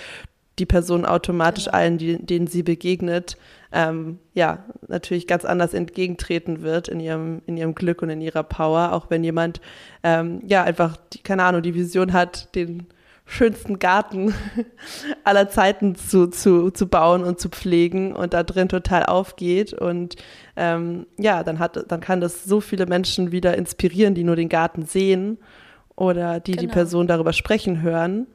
[0.58, 1.76] die Person automatisch genau.
[1.76, 3.36] allen, die, denen sie begegnet,
[3.72, 8.42] ähm, ja, natürlich ganz anders entgegentreten wird in ihrem, in ihrem Glück und in ihrer
[8.42, 9.60] Power, auch wenn jemand,
[10.02, 12.86] ähm, ja, einfach, die, keine Ahnung, die Vision hat, den
[13.26, 14.32] schönsten Garten
[15.24, 19.72] aller Zeiten zu, zu, zu bauen und zu pflegen und da drin total aufgeht.
[19.74, 20.14] Und
[20.54, 24.48] ähm, ja, dann, hat, dann kann das so viele Menschen wieder inspirieren, die nur den
[24.48, 25.38] Garten sehen
[25.96, 26.62] oder die genau.
[26.62, 28.28] die Person darüber sprechen hören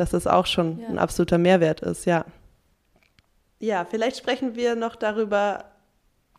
[0.00, 0.88] dass das auch schon ja.
[0.88, 2.24] ein absoluter Mehrwert ist, ja.
[3.60, 5.64] Ja, vielleicht sprechen wir noch darüber,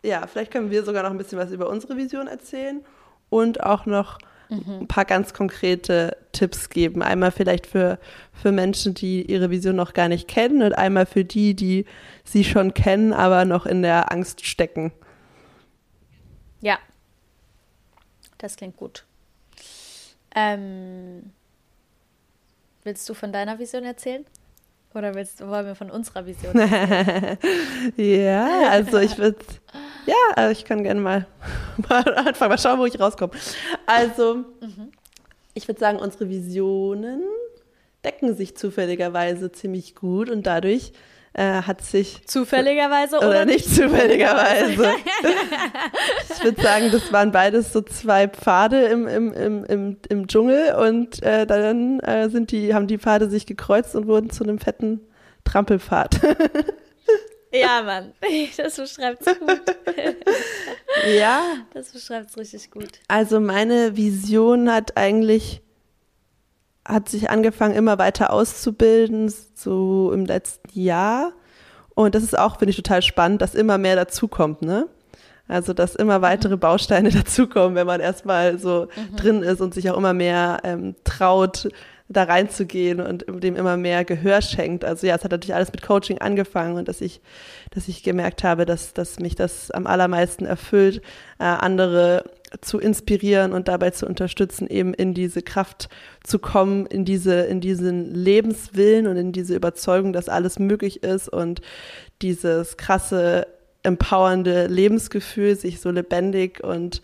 [0.02, 2.82] ja, vielleicht können wir sogar noch ein bisschen was über unsere Vision erzählen
[3.28, 4.80] und auch noch mhm.
[4.80, 7.02] ein paar ganz konkrete Tipps geben.
[7.02, 7.98] Einmal vielleicht für,
[8.32, 11.86] für Menschen, die ihre Vision noch gar nicht kennen und einmal für die, die
[12.24, 14.92] sie schon kennen, aber noch in der Angst stecken.
[16.60, 16.78] Ja,
[18.38, 19.04] das klingt gut.
[20.34, 21.32] Ähm,
[22.84, 24.24] Willst du von deiner Vision erzählen?
[24.94, 27.38] Oder willst, wollen wir von unserer Vision erzählen?
[27.96, 29.38] ja, also ich würde,
[30.06, 31.26] ja, also ich kann gerne mal,
[31.88, 33.32] mal anfangen, mal schauen, wo ich rauskomme.
[33.86, 34.90] Also, mhm.
[35.54, 37.22] ich würde sagen, unsere Visionen
[38.04, 40.92] decken sich zufälligerweise ziemlich gut und dadurch
[41.32, 42.26] äh, hat sich.
[42.26, 44.92] Zufälligerweise oder, oder nicht zufälligerweise?
[46.30, 50.74] ich würde sagen, das waren beides so zwei Pfade im, im, im, im, im Dschungel
[50.74, 54.58] und äh, dann äh, sind die, haben die Pfade sich gekreuzt und wurden zu einem
[54.58, 55.00] fetten
[55.44, 56.20] Trampelpfad.
[57.52, 58.12] Ja, Mann,
[58.56, 59.60] das beschreibt es gut.
[61.18, 61.42] ja.
[61.74, 63.00] Das beschreibt es richtig gut.
[63.08, 65.60] Also meine Vision hat eigentlich
[66.86, 71.32] hat sich angefangen, immer weiter auszubilden, so im letzten Jahr.
[71.94, 74.86] Und das ist auch, finde ich, total spannend, dass immer mehr dazukommt, ne?
[75.48, 76.60] Also, dass immer weitere mhm.
[76.60, 79.16] Bausteine dazukommen, wenn man erstmal so mhm.
[79.16, 81.68] drin ist und sich auch immer mehr ähm, traut,
[82.10, 84.84] da reinzugehen und dem immer mehr Gehör schenkt.
[84.84, 87.20] Also ja, es hat natürlich alles mit Coaching angefangen und dass ich,
[87.70, 91.02] dass ich gemerkt habe, dass, dass mich das am allermeisten erfüllt,
[91.38, 92.24] äh, andere
[92.60, 95.88] zu inspirieren und dabei zu unterstützen, eben in diese Kraft
[96.24, 101.28] zu kommen, in diese, in diesen Lebenswillen und in diese Überzeugung, dass alles möglich ist
[101.28, 101.60] und
[102.22, 103.46] dieses krasse,
[103.82, 107.02] empowernde Lebensgefühl, sich so lebendig und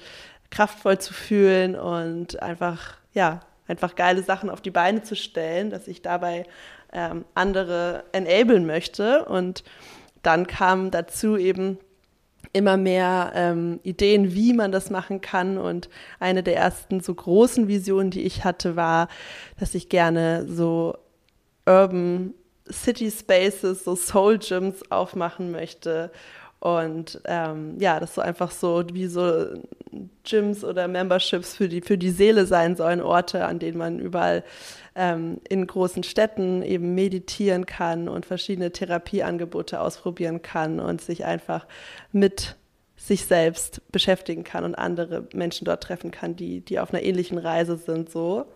[0.51, 5.89] kraftvoll zu fühlen und einfach, ja, einfach geile Sachen auf die Beine zu stellen, dass
[5.89, 6.45] ich dabei
[6.93, 9.25] ähm, andere enablen möchte.
[9.25, 9.65] Und
[10.23, 11.79] dann kam dazu eben
[12.57, 15.59] immer mehr ähm, Ideen, wie man das machen kann.
[15.59, 15.89] Und
[16.19, 19.09] eine der ersten so großen Visionen, die ich hatte, war,
[19.61, 20.97] dass ich gerne so
[21.67, 22.35] Urban
[22.71, 26.11] City Spaces, so Soul Gyms aufmachen möchte
[26.61, 29.47] und ähm, ja, das so einfach so wie so
[30.25, 34.43] Gyms oder Memberships für die, für die Seele sein sollen, Orte, an denen man überall
[34.95, 41.67] ähm, in großen Städten eben meditieren kann und verschiedene Therapieangebote ausprobieren kann und sich einfach
[42.13, 42.57] mit
[42.97, 47.39] sich selbst beschäftigen kann und andere Menschen dort treffen kann, die, die auf einer ähnlichen
[47.39, 48.47] Reise sind, so.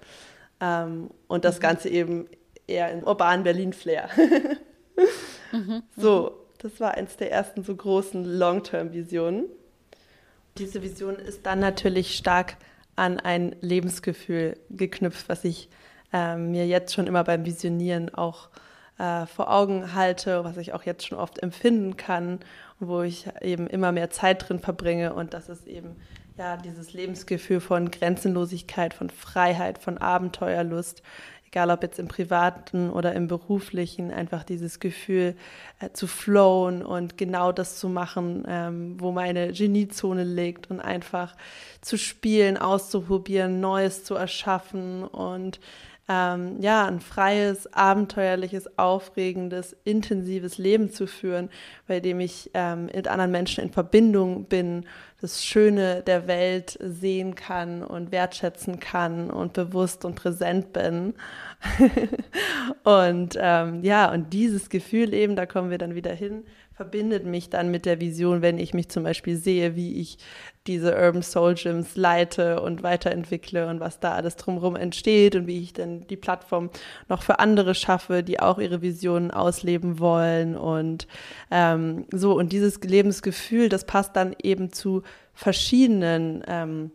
[0.61, 1.63] Ähm, und das mhm.
[1.63, 2.27] Ganze eben
[2.67, 4.09] eher in urbanen Berlin-Flair.
[5.53, 9.47] mhm, so, das war eins der ersten so großen Long-Term-Visionen.
[10.59, 12.57] Diese Vision ist dann natürlich stark
[12.97, 15.69] an ein Lebensgefühl geknüpft, was ich
[16.13, 18.51] äh, mir jetzt schon immer beim Visionieren auch
[18.99, 22.41] äh, vor Augen halte, was ich auch jetzt schon oft empfinden kann,
[22.79, 25.15] wo ich eben immer mehr Zeit drin verbringe.
[25.15, 25.97] Und das ist eben
[26.37, 31.03] ja dieses Lebensgefühl von Grenzenlosigkeit, von Freiheit, von Abenteuerlust,
[31.51, 35.35] egal ob jetzt im privaten oder im beruflichen, einfach dieses Gefühl
[35.81, 41.35] äh, zu flowen und genau das zu machen, ähm, wo meine Geniezone liegt und einfach
[41.81, 45.59] zu spielen, auszuprobieren, Neues zu erschaffen und
[46.09, 51.51] ähm, ja, ein freies, abenteuerliches, aufregendes, intensives Leben zu führen,
[51.87, 54.87] bei dem ich ähm, mit anderen Menschen in Verbindung bin,
[55.21, 61.15] das Schöne der Welt sehen kann und wertschätzen kann und bewusst und präsent bin.
[62.85, 66.45] und ähm, ja, und dieses Gefühl eben, da kommen wir dann wieder hin,
[66.81, 70.17] verbindet mich dann mit der Vision, wenn ich mich zum Beispiel sehe, wie ich
[70.67, 75.63] diese Urban Soul Gyms leite und weiterentwickle und was da alles drumherum entsteht und wie
[75.63, 76.71] ich dann die Plattform
[77.07, 81.07] noch für andere schaffe, die auch ihre Visionen ausleben wollen und
[81.51, 82.33] ähm, so.
[82.33, 85.03] Und dieses Lebensgefühl, das passt dann eben zu
[85.35, 86.93] verschiedenen ähm,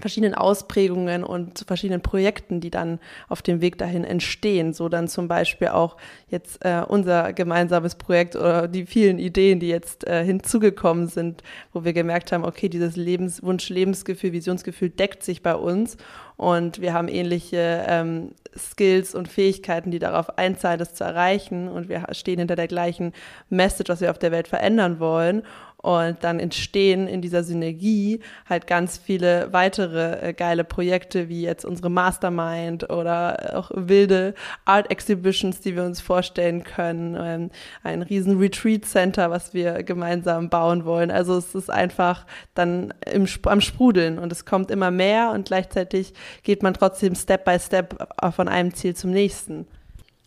[0.00, 2.98] verschiedenen Ausprägungen und zu verschiedenen Projekten, die dann
[3.28, 4.72] auf dem Weg dahin entstehen.
[4.72, 5.96] So dann zum Beispiel auch
[6.28, 11.42] jetzt äh, unser gemeinsames Projekt oder die vielen Ideen, die jetzt äh, hinzugekommen sind,
[11.72, 15.96] wo wir gemerkt haben, okay, dieses Lebenswunsch, Lebensgefühl, Visionsgefühl deckt sich bei uns.
[16.36, 21.68] Und wir haben ähnliche ähm, Skills und Fähigkeiten, die darauf einzahlen, das zu erreichen.
[21.68, 23.12] Und wir stehen hinter der gleichen
[23.50, 25.42] Message, was wir auf der Welt verändern wollen
[25.82, 31.64] und dann entstehen in dieser Synergie halt ganz viele weitere äh, geile Projekte, wie jetzt
[31.64, 34.34] unsere Mastermind oder auch wilde
[34.66, 37.16] Art Exhibitions, die wir uns vorstellen können.
[37.18, 37.50] Ähm,
[37.82, 41.10] ein riesen Retreat Center, was wir gemeinsam bauen wollen.
[41.10, 46.12] Also es ist einfach dann im, am Sprudeln und es kommt immer mehr und gleichzeitig
[46.42, 47.96] geht man trotzdem Step by Step
[48.34, 49.66] von einem Ziel zum nächsten.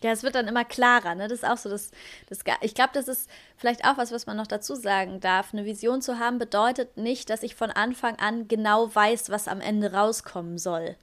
[0.04, 1.28] Ja, es wird dann immer klarer, ne?
[1.28, 1.90] Das ist auch so, das,
[2.28, 5.54] das, ich glaube, das ist vielleicht auch was, was man noch dazu sagen darf.
[5.54, 9.62] Eine Vision zu haben bedeutet nicht, dass ich von Anfang an genau weiß, was am
[9.62, 10.96] Ende rauskommen soll.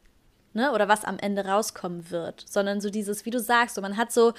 [0.54, 0.72] Ne?
[0.72, 2.46] Oder was am Ende rauskommen wird.
[2.48, 4.34] Sondern so dieses, wie du sagst, so man hat so,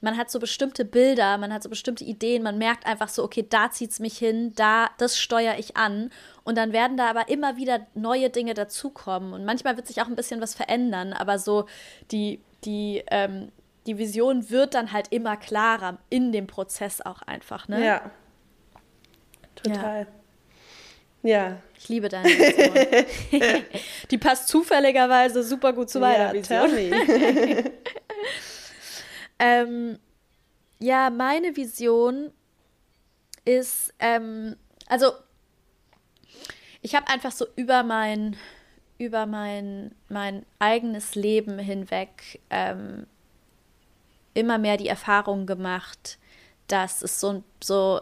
[0.00, 3.46] man hat so bestimmte Bilder, man hat so bestimmte Ideen, man merkt einfach so, okay,
[3.46, 6.10] da zieht es mich hin, da, das steuere ich an.
[6.42, 9.34] Und dann werden da aber immer wieder neue Dinge dazukommen.
[9.34, 11.66] Und manchmal wird sich auch ein bisschen was verändern, aber so
[12.10, 13.52] die, die, ähm,
[13.86, 17.84] die Vision wird dann halt immer klarer in dem Prozess auch einfach, ne?
[17.84, 18.10] Ja.
[19.54, 20.06] Total.
[21.22, 21.30] Ja.
[21.30, 21.56] ja.
[21.78, 23.64] Ich liebe deine Vision.
[24.10, 26.70] die passt zufälligerweise super gut zu meiner ja, Vision.
[29.38, 29.98] ähm,
[30.78, 32.32] ja, meine Vision
[33.44, 34.56] ist, ähm,
[34.88, 35.12] also
[36.82, 38.36] ich habe einfach so über mein,
[38.98, 43.06] über mein, mein eigenes Leben hinweg ähm,
[44.36, 46.18] immer mehr die Erfahrung gemacht,
[46.68, 48.00] dass es so, so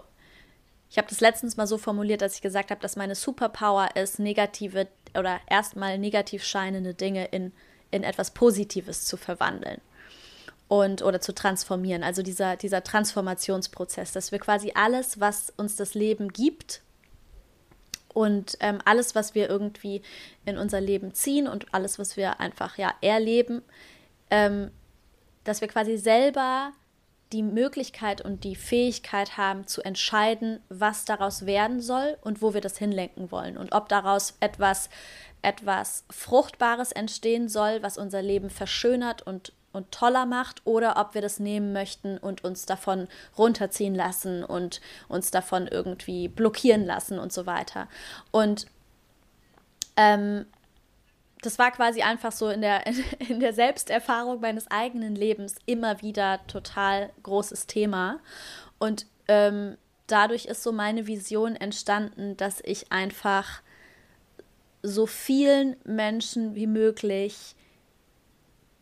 [0.90, 4.18] ich habe das letztens mal so formuliert, dass ich gesagt habe, dass meine Superpower ist,
[4.18, 7.52] negative oder erstmal negativ scheinende Dinge in,
[7.90, 9.80] in etwas Positives zu verwandeln
[10.68, 12.02] und oder zu transformieren.
[12.02, 16.82] Also dieser, dieser Transformationsprozess, dass wir quasi alles, was uns das Leben gibt
[18.12, 20.02] und ähm, alles, was wir irgendwie
[20.44, 23.62] in unser Leben ziehen und alles, was wir einfach ja erleben,
[24.30, 24.70] ähm,
[25.44, 26.72] dass wir quasi selber
[27.32, 32.60] die Möglichkeit und die Fähigkeit haben zu entscheiden, was daraus werden soll und wo wir
[32.60, 34.88] das hinlenken wollen und ob daraus etwas
[35.42, 41.20] etwas fruchtbares entstehen soll, was unser Leben verschönert und und toller macht oder ob wir
[41.20, 47.32] das nehmen möchten und uns davon runterziehen lassen und uns davon irgendwie blockieren lassen und
[47.32, 47.88] so weiter.
[48.30, 48.66] Und
[49.96, 50.46] ähm,
[51.44, 52.86] das war quasi einfach so in der,
[53.28, 58.20] in der Selbsterfahrung meines eigenen Lebens immer wieder total großes Thema.
[58.78, 59.76] Und ähm,
[60.06, 63.62] dadurch ist so meine Vision entstanden, dass ich einfach
[64.82, 67.56] so vielen Menschen wie möglich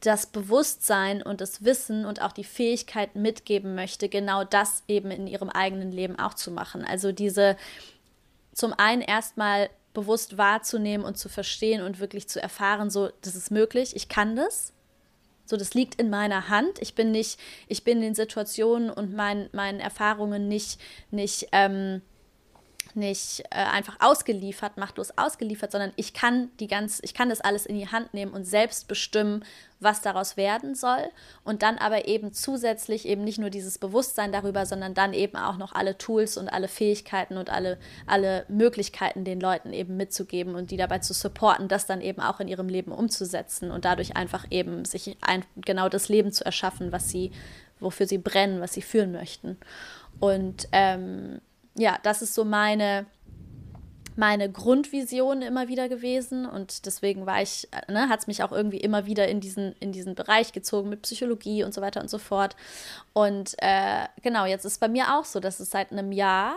[0.00, 5.28] das Bewusstsein und das Wissen und auch die Fähigkeit mitgeben möchte, genau das eben in
[5.28, 6.84] ihrem eigenen Leben auch zu machen.
[6.84, 7.56] Also diese
[8.52, 13.50] zum einen erstmal bewusst wahrzunehmen und zu verstehen und wirklich zu erfahren, so, das ist
[13.50, 14.72] möglich, ich kann das.
[15.44, 16.80] So, das liegt in meiner Hand.
[16.80, 17.38] Ich bin nicht,
[17.68, 20.80] ich bin in den Situationen und mein, meinen Erfahrungen nicht,
[21.10, 22.00] nicht ähm,
[22.96, 27.66] nicht äh, einfach ausgeliefert, machtlos ausgeliefert, sondern ich kann die ganz, ich kann das alles
[27.66, 29.44] in die Hand nehmen und selbst bestimmen,
[29.80, 31.08] was daraus werden soll.
[31.44, 35.56] Und dann aber eben zusätzlich eben nicht nur dieses Bewusstsein darüber, sondern dann eben auch
[35.56, 40.70] noch alle Tools und alle Fähigkeiten und alle, alle Möglichkeiten den Leuten eben mitzugeben und
[40.70, 44.46] die dabei zu supporten, das dann eben auch in ihrem Leben umzusetzen und dadurch einfach
[44.50, 47.32] eben sich ein, genau das Leben zu erschaffen, was sie,
[47.80, 49.58] wofür sie brennen, was sie führen möchten.
[50.20, 51.40] Und ähm,
[51.74, 53.06] ja, das ist so meine,
[54.16, 58.78] meine Grundvision immer wieder gewesen und deswegen war ich, ne, hat es mich auch irgendwie
[58.78, 62.18] immer wieder in diesen, in diesen Bereich gezogen mit Psychologie und so weiter und so
[62.18, 62.56] fort.
[63.12, 66.56] Und äh, genau, jetzt ist bei mir auch so, dass es seit einem Jahr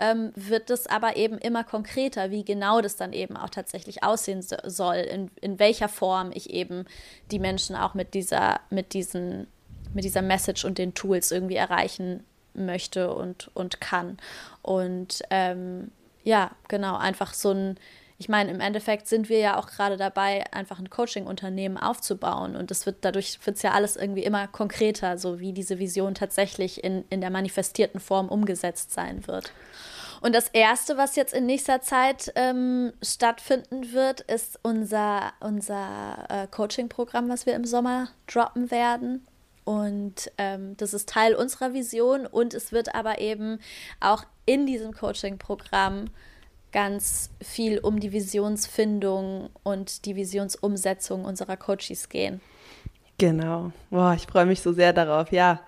[0.00, 4.42] ähm, wird es aber eben immer konkreter, wie genau das dann eben auch tatsächlich aussehen
[4.42, 6.86] so, soll, in, in welcher Form ich eben
[7.30, 9.46] die Menschen auch mit dieser, mit diesen,
[9.92, 12.24] mit dieser Message und den Tools irgendwie erreichen
[12.54, 14.18] möchte und, und kann.
[14.62, 15.90] Und ähm,
[16.22, 17.78] ja, genau, einfach so ein,
[18.18, 22.54] ich meine, im Endeffekt sind wir ja auch gerade dabei, einfach ein Coaching-Unternehmen aufzubauen.
[22.54, 26.14] Und es wird dadurch wird es ja alles irgendwie immer konkreter, so wie diese Vision
[26.14, 29.52] tatsächlich in, in der manifestierten Form umgesetzt sein wird.
[30.20, 36.46] Und das Erste, was jetzt in nächster Zeit ähm, stattfinden wird, ist unser, unser äh,
[36.46, 39.26] Coaching-Programm, was wir im Sommer droppen werden.
[39.64, 43.58] Und ähm, das ist Teil unserer Vision und es wird aber eben
[44.00, 46.06] auch in diesem Coaching-Programm
[46.72, 52.40] ganz viel um die Visionsfindung und die Visionsumsetzung unserer Coaches gehen.
[53.18, 53.72] Genau.
[53.90, 55.30] Boah, ich freue mich so sehr darauf.
[55.32, 55.60] Ja,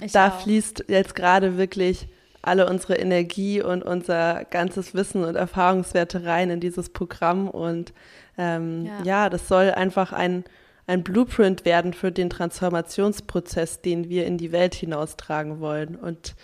[0.00, 0.40] ich da auch.
[0.40, 2.08] fließt jetzt gerade wirklich
[2.42, 7.48] alle unsere Energie und unser ganzes Wissen und Erfahrungswerte rein in dieses Programm.
[7.48, 7.92] Und
[8.36, 9.02] ähm, ja.
[9.04, 9.30] ja.
[9.30, 10.44] das soll einfach ein,
[10.92, 15.96] ein Blueprint werden für den Transformationsprozess, den wir in die Welt hinaustragen wollen.
[15.96, 16.34] Und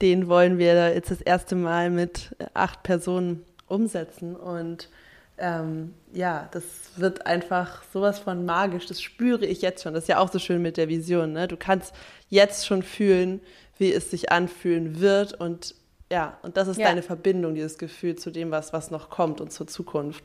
[0.00, 4.36] den wollen wir jetzt das erste Mal mit acht Personen umsetzen.
[4.36, 4.88] Und
[5.36, 6.64] ähm, ja, das
[6.96, 8.86] wird einfach sowas von magisch.
[8.86, 9.92] Das spüre ich jetzt schon.
[9.92, 11.34] Das ist ja auch so schön mit der Vision.
[11.34, 11.46] Ne?
[11.46, 11.94] Du kannst
[12.30, 13.42] jetzt schon fühlen,
[13.76, 15.34] wie es sich anfühlen wird.
[15.34, 15.74] Und
[16.10, 16.86] ja, und das ist ja.
[16.86, 20.24] deine Verbindung, dieses Gefühl zu dem, was, was noch kommt und zur Zukunft.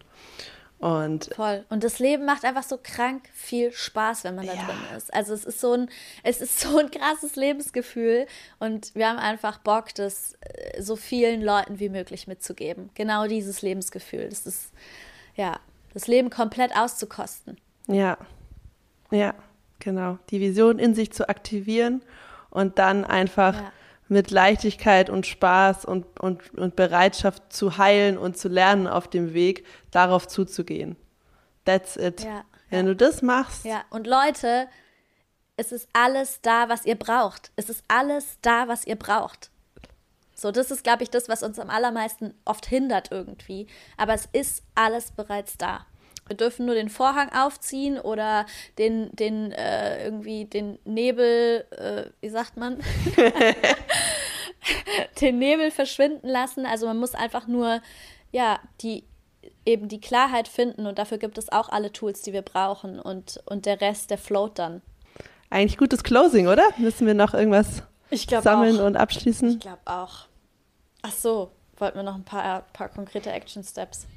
[0.85, 1.65] Und Voll.
[1.69, 4.65] Und das Leben macht einfach so krank viel Spaß, wenn man da ja.
[4.65, 5.11] drin ist.
[5.11, 5.89] Also es ist so ein,
[6.21, 8.27] es ist so ein krasses Lebensgefühl
[8.59, 12.91] und wir haben einfach Bock, das äh, so vielen Leuten wie möglich mitzugeben.
[12.93, 14.29] Genau dieses Lebensgefühl.
[14.29, 14.73] Das ist,
[15.33, 15.59] ja,
[15.95, 17.57] das Leben komplett auszukosten.
[17.87, 18.19] Ja.
[19.09, 19.33] Ja,
[19.79, 20.19] genau.
[20.29, 22.03] Die Vision in sich zu aktivieren
[22.51, 23.71] und dann einfach ja
[24.07, 29.33] mit Leichtigkeit und Spaß und, und, und Bereitschaft zu heilen und zu lernen auf dem
[29.33, 30.95] Weg, darauf zuzugehen.
[31.65, 32.23] That's it.
[32.23, 32.93] Ja, Wenn ja.
[32.93, 33.65] du das machst.
[33.65, 34.67] Ja, und Leute,
[35.57, 37.51] es ist alles da, was ihr braucht.
[37.55, 39.49] Es ist alles da, was ihr braucht.
[40.35, 43.67] So, das ist, glaube ich, das, was uns am allermeisten oft hindert irgendwie.
[43.95, 45.85] Aber es ist alles bereits da.
[46.27, 48.47] Wir dürfen nur den Vorhang aufziehen oder
[48.79, 52.79] den, den äh, irgendwie den Nebel, äh, wie sagt man?
[55.21, 56.65] den Nebel verschwinden lassen.
[56.65, 57.79] Also man muss einfach nur,
[58.31, 59.03] ja, die
[59.67, 63.43] eben die Klarheit finden und dafür gibt es auch alle Tools, die wir brauchen und,
[63.45, 64.81] und der Rest, der float dann.
[65.51, 66.63] Eigentlich gutes Closing, oder?
[66.77, 67.83] Müssen wir noch irgendwas
[68.41, 68.85] sammeln auch.
[68.85, 69.51] und abschließen?
[69.51, 70.25] Ich glaube auch.
[71.03, 74.07] Ach so, wollten wir noch ein paar, paar konkrete Action Steps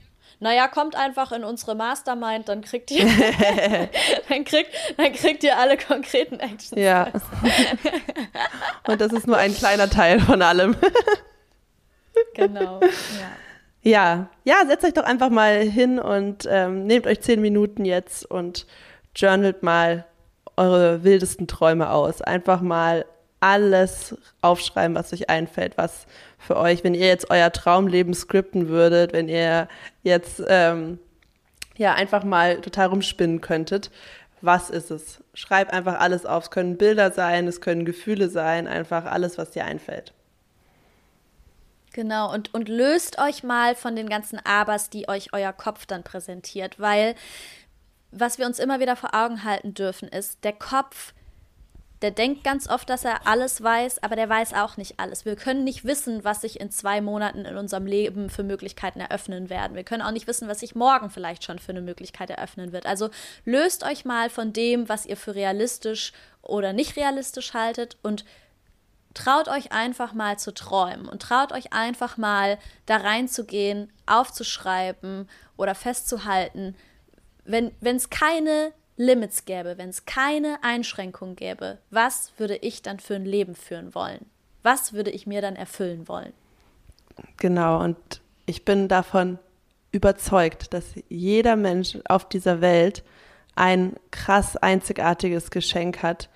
[0.40, 3.04] naja, kommt einfach in unsere Mastermind, dann kriegt ihr,
[4.28, 6.80] dann kriegt, dann kriegt ihr alle konkreten Actions.
[6.80, 7.08] Ja.
[8.86, 10.76] Und das ist nur ein kleiner Teil von allem.
[12.34, 13.30] genau, ja.
[13.82, 18.28] Ja, ja, setzt euch doch einfach mal hin und ähm, nehmt euch zehn Minuten jetzt
[18.28, 18.66] und
[19.14, 20.04] journalt mal
[20.56, 22.20] eure wildesten Träume aus.
[22.20, 23.06] Einfach mal
[23.41, 26.07] alles aufschreiben, was euch einfällt, was
[26.39, 29.68] für euch, wenn ihr jetzt euer Traumleben skripten würdet, wenn ihr
[30.03, 30.99] jetzt ähm,
[31.76, 33.91] ja einfach mal total rumspinnen könntet,
[34.41, 35.22] was ist es?
[35.34, 36.45] Schreib einfach alles auf.
[36.45, 40.12] Es können Bilder sein, es können Gefühle sein, einfach alles, was dir einfällt.
[41.93, 46.05] Genau, und, und löst euch mal von den ganzen Abers, die euch euer Kopf dann
[46.05, 47.14] präsentiert, weil
[48.11, 51.12] was wir uns immer wieder vor Augen halten dürfen, ist, der Kopf
[52.03, 55.24] der denkt ganz oft, dass er alles weiß, aber der weiß auch nicht alles.
[55.24, 59.51] Wir können nicht wissen, was sich in zwei Monaten in unserem Leben für Möglichkeiten eröffnen
[59.51, 59.74] werden.
[59.76, 62.86] Wir können auch nicht wissen, was sich morgen vielleicht schon für eine Möglichkeit eröffnen wird.
[62.86, 63.11] Also
[63.44, 68.24] löst euch mal von dem, was ihr für realistisch oder nicht realistisch haltet und
[69.14, 75.74] traut euch einfach mal zu träumen und traut euch einfach mal da reinzugehen, aufzuschreiben oder
[75.74, 76.76] festzuhalten.
[77.44, 83.14] Wenn es keine Limits gäbe, wenn es keine Einschränkung gäbe, was würde ich dann für
[83.14, 84.26] ein Leben führen wollen?
[84.62, 86.32] Was würde ich mir dann erfüllen wollen?
[87.36, 87.96] Genau, und
[88.44, 89.38] ich bin davon
[89.92, 93.05] überzeugt, dass jeder Mensch auf dieser Welt
[93.55, 96.28] ein krass einzigartiges Geschenk hat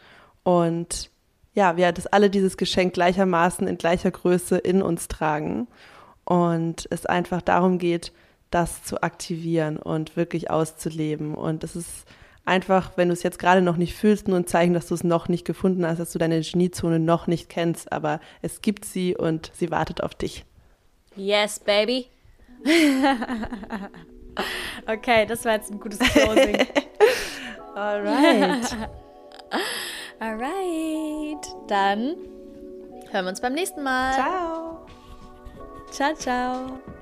[0.44, 1.10] und
[1.54, 5.68] ja, wir das alle dieses Geschenk gleichermaßen in gleicher Größe in uns tragen
[6.24, 8.12] und es einfach darum geht,
[8.50, 12.06] das zu aktivieren und wirklich auszuleben und es ist
[12.44, 15.04] einfach, wenn du es jetzt gerade noch nicht fühlst, nur ein Zeichen, dass du es
[15.04, 17.92] noch nicht gefunden hast, dass du deine Geniezone noch nicht kennst.
[17.92, 20.44] Aber es gibt sie und sie wartet auf dich.
[21.16, 22.06] Yes, baby.
[24.86, 26.66] okay, das war jetzt ein gutes Closing.
[27.74, 28.76] Alright.
[30.20, 31.46] Alright.
[31.68, 32.16] Dann
[33.10, 34.14] hören wir uns beim nächsten Mal.
[34.14, 34.86] Ciao.
[35.90, 37.01] Ciao, ciao.